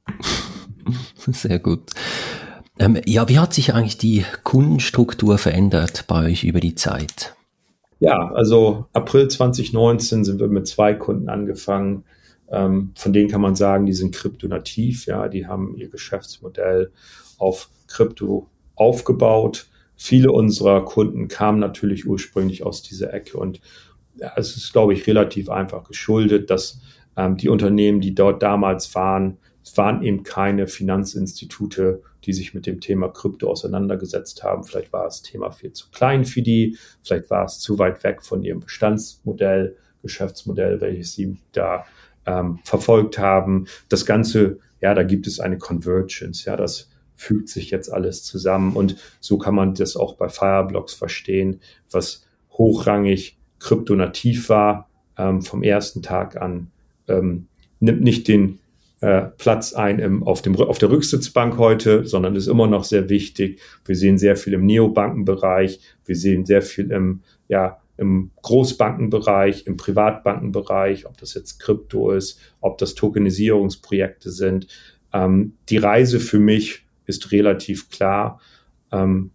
[1.16, 1.90] Sehr gut.
[2.78, 7.34] Ähm, ja, wie hat sich eigentlich die Kundenstruktur verändert bei euch über die Zeit?
[8.00, 12.04] Ja, also April 2019 sind wir mit zwei Kunden angefangen.
[12.50, 16.90] Ähm, von denen kann man sagen, die sind kryptonativ, ja, die haben ihr Geschäftsmodell
[17.38, 19.68] auf Krypto aufgebaut.
[19.96, 23.60] Viele unserer Kunden kamen natürlich ursprünglich aus dieser Ecke und
[24.16, 26.80] ja, es ist, glaube ich, relativ einfach geschuldet, dass
[27.16, 29.38] ähm, die Unternehmen, die dort damals waren,
[29.76, 34.64] waren eben keine Finanzinstitute, die sich mit dem Thema Krypto auseinandergesetzt haben.
[34.64, 38.22] Vielleicht war das Thema viel zu klein für die, vielleicht war es zu weit weg
[38.22, 41.84] von ihrem Bestandsmodell, Geschäftsmodell, welches sie da
[42.26, 43.66] ähm, verfolgt haben.
[43.88, 48.74] Das Ganze, ja, da gibt es eine Convergence, ja, das fügt sich jetzt alles zusammen
[48.74, 55.62] und so kann man das auch bei Fireblocks verstehen, was hochrangig kryptonativ war ähm, vom
[55.62, 56.70] ersten Tag an,
[57.08, 57.46] ähm,
[57.80, 58.58] nimmt nicht den
[59.02, 63.08] äh, Platz ein im, auf, dem, auf der Rücksitzbank heute, sondern ist immer noch sehr
[63.08, 63.60] wichtig.
[63.84, 69.76] Wir sehen sehr viel im Neobankenbereich, wir sehen sehr viel im, ja, im Großbankenbereich, im
[69.76, 74.68] Privatbankenbereich, ob das jetzt Krypto ist, ob das Tokenisierungsprojekte sind.
[75.12, 78.40] Ähm, die Reise für mich ist relativ klar.
[78.92, 79.32] Ähm,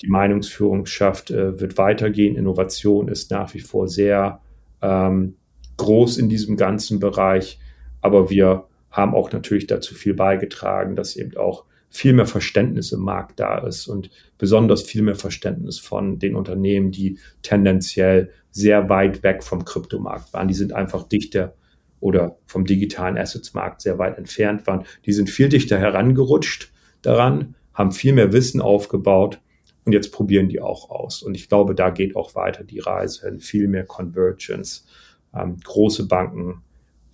[0.00, 2.36] die Meinungsführungsschaft äh, wird weitergehen.
[2.36, 4.40] Innovation ist nach wie vor sehr
[4.80, 5.36] ähm,
[5.76, 7.58] groß in diesem ganzen Bereich,
[8.00, 8.64] aber wir
[8.94, 13.58] haben auch natürlich dazu viel beigetragen, dass eben auch viel mehr Verständnis im Markt da
[13.58, 19.64] ist und besonders viel mehr Verständnis von den Unternehmen, die tendenziell sehr weit weg vom
[19.64, 20.48] Kryptomarkt waren.
[20.48, 21.54] Die sind einfach dichter
[22.00, 24.84] oder vom digitalen Assetsmarkt sehr weit entfernt waren.
[25.06, 26.72] Die sind viel dichter herangerutscht
[27.02, 29.40] daran, haben viel mehr Wissen aufgebaut
[29.84, 31.22] und jetzt probieren die auch aus.
[31.22, 34.86] Und ich glaube, da geht auch weiter die Reise hin, viel mehr Convergence.
[35.34, 36.62] Ähm, große Banken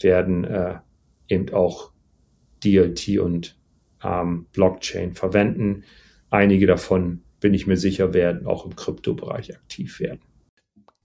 [0.01, 0.77] werden äh,
[1.31, 1.91] eben auch
[2.65, 3.57] DLT und
[4.03, 5.85] ähm, Blockchain verwenden.
[6.31, 10.21] Einige davon, bin ich mir sicher, werden auch im Kryptobereich aktiv werden.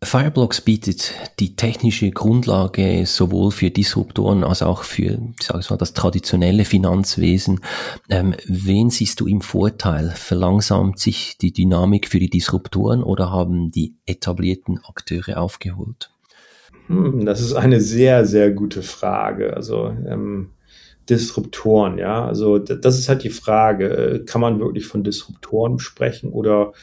[0.03, 5.93] Fireblocks bietet die technische Grundlage sowohl für Disruptoren als auch für, sag ich mal, das
[5.93, 7.61] traditionelle Finanzwesen.
[8.09, 10.11] Ähm, wen siehst du im Vorteil?
[10.11, 16.11] Verlangsamt sich die Dynamik für die Disruptoren oder haben die etablierten Akteure aufgeholt?
[16.87, 19.55] Hm, das ist eine sehr, sehr gute Frage.
[19.55, 20.51] Also ähm,
[21.09, 24.23] Disruptoren, ja, also das ist halt die Frage.
[24.25, 26.73] Kann man wirklich von Disruptoren sprechen oder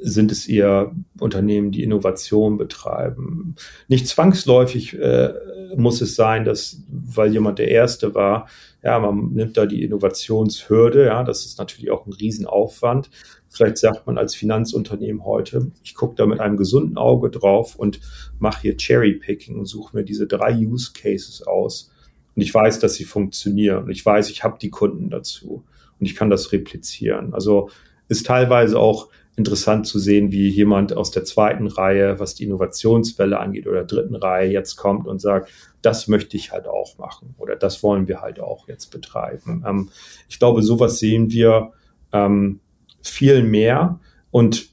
[0.00, 3.54] sind es eher Unternehmen, die Innovation betreiben.
[3.88, 5.32] Nicht zwangsläufig äh,
[5.76, 8.48] muss es sein, dass, weil jemand der Erste war,
[8.82, 13.10] ja, man nimmt da die Innovationshürde, ja, das ist natürlich auch ein Riesenaufwand.
[13.50, 18.00] Vielleicht sagt man als Finanzunternehmen heute, ich gucke da mit einem gesunden Auge drauf und
[18.38, 21.90] mache hier Cherry-Picking und suche mir diese drei Use Cases aus.
[22.36, 23.84] Und ich weiß, dass sie funktionieren.
[23.84, 25.64] Und ich weiß, ich habe die Kunden dazu.
[25.98, 27.34] Und ich kann das replizieren.
[27.34, 27.70] Also
[28.08, 33.38] ist teilweise auch interessant zu sehen, wie jemand aus der zweiten Reihe, was die Innovationswelle
[33.38, 35.50] angeht, oder dritten Reihe jetzt kommt und sagt,
[35.82, 39.64] das möchte ich halt auch machen oder das wollen wir halt auch jetzt betreiben.
[39.66, 39.88] Ähm,
[40.28, 41.72] ich glaube, sowas sehen wir
[42.12, 42.60] ähm,
[43.02, 44.68] viel mehr und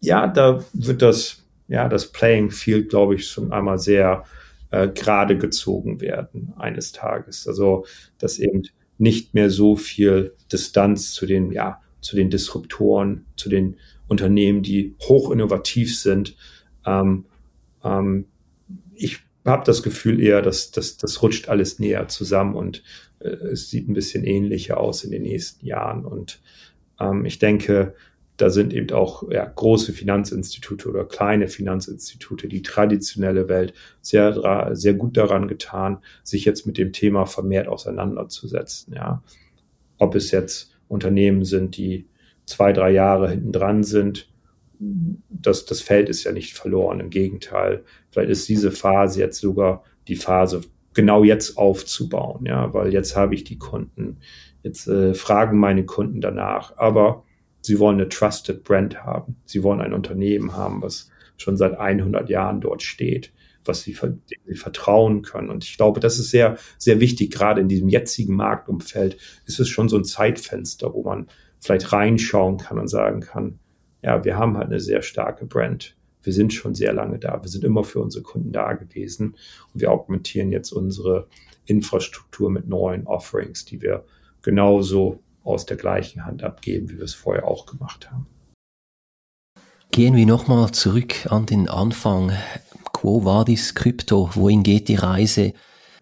[0.00, 4.24] ja, da wird das, ja, das Playing Field, glaube ich, schon einmal sehr
[4.70, 7.46] äh, gerade gezogen werden eines Tages.
[7.46, 7.86] Also,
[8.18, 8.64] dass eben
[8.98, 13.76] nicht mehr so viel Distanz zu den, ja, zu den Disruptoren, zu den
[14.08, 16.36] Unternehmen, die hoch innovativ sind.
[16.84, 17.26] Ähm,
[17.84, 18.26] ähm,
[18.94, 22.82] ich habe das Gefühl eher, dass, dass das rutscht alles näher zusammen und
[23.20, 26.04] äh, es sieht ein bisschen ähnlicher aus in den nächsten Jahren.
[26.04, 26.40] Und
[27.02, 27.94] ähm, ich denke,
[28.36, 34.94] da sind eben auch ja, große Finanzinstitute oder kleine Finanzinstitute, die traditionelle Welt, sehr, sehr
[34.94, 38.94] gut daran getan, sich jetzt mit dem Thema vermehrt auseinanderzusetzen.
[38.94, 39.22] Ja.
[39.98, 42.06] Ob es jetzt Unternehmen sind, die
[42.46, 44.28] zwei, drei Jahre hinten dran sind,
[45.28, 47.00] das, das Feld ist ja nicht verloren.
[47.00, 50.62] Im Gegenteil, vielleicht ist diese Phase jetzt sogar die Phase,
[50.94, 54.18] genau jetzt aufzubauen, ja, weil jetzt habe ich die Kunden,
[54.62, 57.24] jetzt äh, fragen meine Kunden danach, aber
[57.60, 59.36] sie wollen eine Trusted Brand haben.
[59.44, 63.32] Sie wollen ein Unternehmen haben, was schon seit 100 Jahren dort steht,
[63.64, 63.96] was sie,
[64.46, 65.50] sie vertrauen können.
[65.50, 67.32] Und ich glaube, das ist sehr, sehr wichtig.
[67.32, 71.28] Gerade in diesem jetzigen Marktumfeld ist es schon so ein Zeitfenster, wo man
[71.60, 73.58] vielleicht reinschauen kann und sagen kann,
[74.02, 75.96] ja, wir haben halt eine sehr starke Brand.
[76.22, 77.40] Wir sind schon sehr lange da.
[77.42, 79.36] Wir sind immer für unsere Kunden da gewesen.
[79.72, 81.28] Und wir augmentieren jetzt unsere
[81.66, 84.04] Infrastruktur mit neuen Offerings, die wir
[84.42, 88.26] genauso aus der gleichen Hand abgeben, wie wir es vorher auch gemacht haben.
[89.90, 92.32] Gehen wir nochmal zurück an den Anfang.
[92.92, 94.30] Quo vadis Krypto?
[94.34, 95.52] Wohin geht die Reise?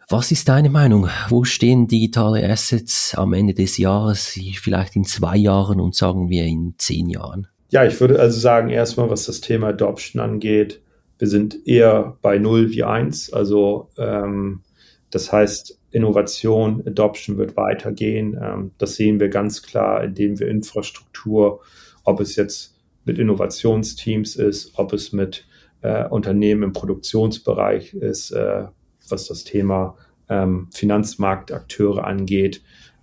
[0.09, 1.09] Was ist deine Meinung?
[1.29, 6.45] Wo stehen digitale Assets am Ende des Jahres, vielleicht in zwei Jahren und sagen wir
[6.45, 7.47] in zehn Jahren?
[7.71, 10.83] Ja, ich würde also sagen, erstmal, was das Thema Adoption angeht,
[11.19, 13.33] wir sind eher bei null wie eins.
[13.33, 14.63] Also ähm,
[15.11, 18.39] das heißt, Innovation, Adoption wird weitergehen.
[18.41, 21.61] Ähm, das sehen wir ganz klar, indem wir Infrastruktur,
[22.05, 25.47] ob es jetzt mit Innovationsteams ist, ob es mit
[25.83, 28.65] äh, Unternehmen im Produktionsbereich ist, äh,
[29.09, 29.97] was das Thema
[30.29, 32.63] ähm, Finanzmarktakteure angeht.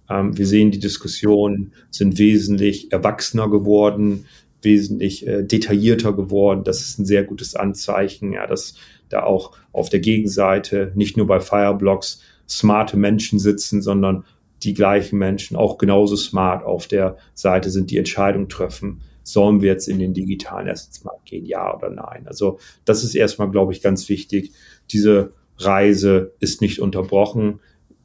[0.10, 4.26] Ähm, wir sehen, die Diskussionen sind wesentlich erwachsener geworden,
[4.62, 6.64] wesentlich äh, detaillierter geworden.
[6.64, 8.76] Das ist ein sehr gutes Anzeichen, ja, dass
[9.10, 14.24] da auch auf der Gegenseite nicht nur bei Fireblocks smarte Menschen sitzen, sondern
[14.64, 19.02] die gleichen Menschen auch genauso smart auf der Seite sind, die Entscheidung treffen.
[19.24, 22.28] Sollen wir jetzt in den digitalen Assetsmarkt gehen, ja oder nein?
[22.28, 24.54] Also das ist erstmal, glaube ich, ganz wichtig,
[24.90, 27.60] diese Reise ist nicht unterbrochen.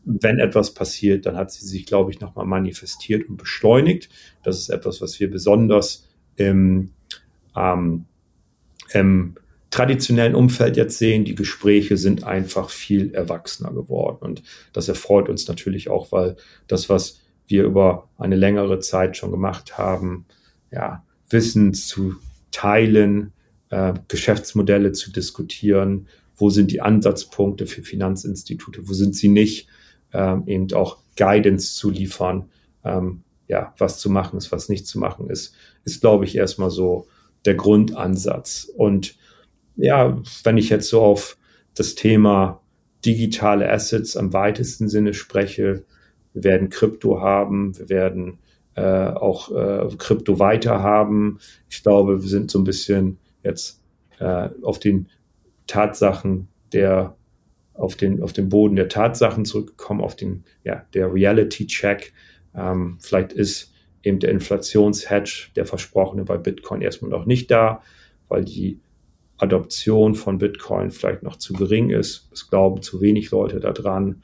[0.04, 4.08] Wenn etwas passiert, dann hat sie sich, glaube ich, nochmal manifestiert und beschleunigt.
[4.42, 6.90] Das ist etwas, was wir besonders im,
[7.54, 8.06] ähm,
[8.92, 9.36] im
[9.72, 11.24] traditionellen Umfeld jetzt sehen.
[11.24, 14.18] Die Gespräche sind einfach viel erwachsener geworden.
[14.20, 14.42] Und
[14.72, 16.36] das erfreut uns natürlich auch, weil
[16.68, 20.26] das, was wir über eine längere Zeit schon gemacht haben,
[20.70, 22.16] ja, Wissen zu
[22.50, 23.32] teilen,
[23.70, 26.06] äh, Geschäftsmodelle zu diskutieren,
[26.36, 29.68] wo sind die Ansatzpunkte für Finanzinstitute, wo sind sie nicht,
[30.12, 32.50] ähm, eben auch Guidance zu liefern,
[32.84, 35.54] ähm, ja, was zu machen ist, was nicht zu machen ist,
[35.84, 37.06] ist, glaube ich, erstmal so
[37.46, 38.70] der Grundansatz.
[38.76, 39.16] Und
[39.76, 41.36] ja, wenn ich jetzt so auf
[41.74, 42.60] das Thema
[43.04, 45.84] digitale Assets am weitesten Sinne spreche,
[46.34, 48.38] wir werden Krypto haben, wir werden
[48.74, 51.38] äh, auch äh, Krypto weiter haben.
[51.68, 53.82] Ich glaube, wir sind so ein bisschen jetzt
[54.18, 55.08] äh, auf den
[55.66, 57.16] Tatsachen der
[57.74, 62.12] auf den, auf den Boden der Tatsachen zurückgekommen, auf den, ja, der Reality-Check.
[62.54, 67.82] Ähm, vielleicht ist eben der Inflationshedge, der versprochene bei Bitcoin erstmal noch nicht da,
[68.28, 68.78] weil die
[69.42, 72.28] Adoption von Bitcoin vielleicht noch zu gering ist.
[72.32, 74.22] Es glauben zu wenig Leute daran.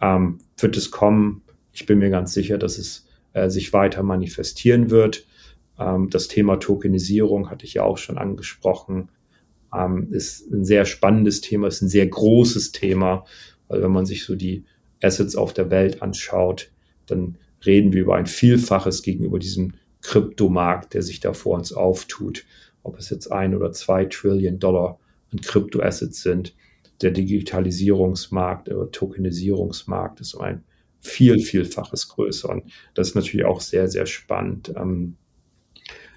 [0.00, 1.42] Ähm, wird es kommen?
[1.72, 5.24] Ich bin mir ganz sicher, dass es äh, sich weiter manifestieren wird.
[5.78, 9.08] Ähm, das Thema Tokenisierung hatte ich ja auch schon angesprochen.
[9.72, 13.24] Ähm, ist ein sehr spannendes Thema, ist ein sehr großes Thema,
[13.68, 14.64] weil wenn man sich so die
[15.00, 16.72] Assets auf der Welt anschaut,
[17.06, 22.44] dann reden wir über ein Vielfaches gegenüber diesem Kryptomarkt, der sich da vor uns auftut.
[22.86, 24.98] Ob es jetzt ein oder zwei Trillion Dollar
[25.32, 26.54] an Kryptoassets sind.
[27.02, 30.64] Der Digitalisierungsmarkt, der Tokenisierungsmarkt ist um ein
[31.00, 32.48] viel, vielfaches größer.
[32.48, 32.64] Und
[32.94, 34.72] das ist natürlich auch sehr, sehr spannend.
[34.76, 35.16] Ähm,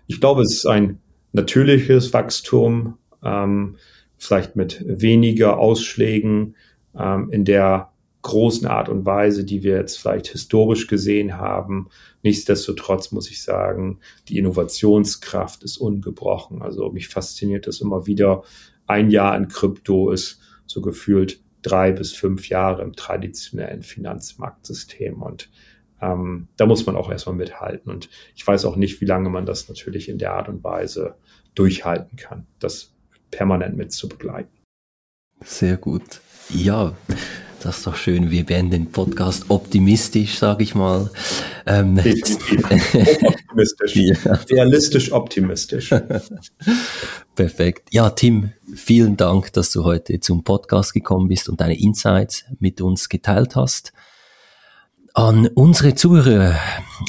[0.08, 1.00] ich glaube, es ist ein
[1.34, 3.78] natürliches Wachstum, ähm,
[4.18, 6.56] vielleicht mit weniger Ausschlägen
[6.98, 7.89] ähm, in der
[8.22, 11.90] großen Art und Weise, die wir jetzt vielleicht historisch gesehen haben.
[12.22, 16.62] Nichtsdestotrotz muss ich sagen, die Innovationskraft ist ungebrochen.
[16.62, 18.44] Also mich fasziniert das immer wieder.
[18.88, 25.22] Ein Jahr in Krypto ist so gefühlt drei bis fünf Jahre im traditionellen Finanzmarktsystem.
[25.22, 25.50] Und
[26.02, 27.92] ähm, da muss man auch erstmal mithalten.
[27.92, 31.16] Und ich weiß auch nicht, wie lange man das natürlich in der Art und Weise
[31.56, 32.94] durchhalten kann, das
[33.32, 34.58] permanent mit zu begleiten.
[35.44, 36.22] Sehr gut.
[36.50, 36.96] Ja,
[37.62, 38.32] das ist doch schön.
[38.32, 41.10] Wir werden den Podcast optimistisch, sage ich mal.
[41.66, 43.96] Ähm, optimistisch.
[43.96, 44.34] ja.
[44.50, 45.90] Realistisch optimistisch.
[47.36, 47.90] Perfekt.
[47.92, 52.82] Ja, Tim, vielen Dank, dass du heute zum Podcast gekommen bist und deine Insights mit
[52.82, 53.94] uns geteilt hast.
[55.14, 56.56] An unsere Zuhörer,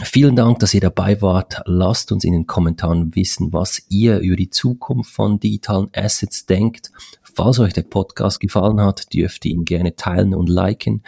[0.03, 1.61] vielen Dank, dass ihr dabei wart.
[1.67, 6.91] Lasst uns in den Kommentaren wissen, was ihr über die Zukunft von digitalen Assets denkt.
[7.35, 11.03] Falls euch der Podcast gefallen hat, dürft ihr ihn gerne teilen und liken.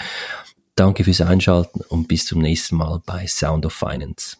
[0.74, 4.36] Danke fürs Einschalten und bis zum nächsten Mal bei Sound of Finance.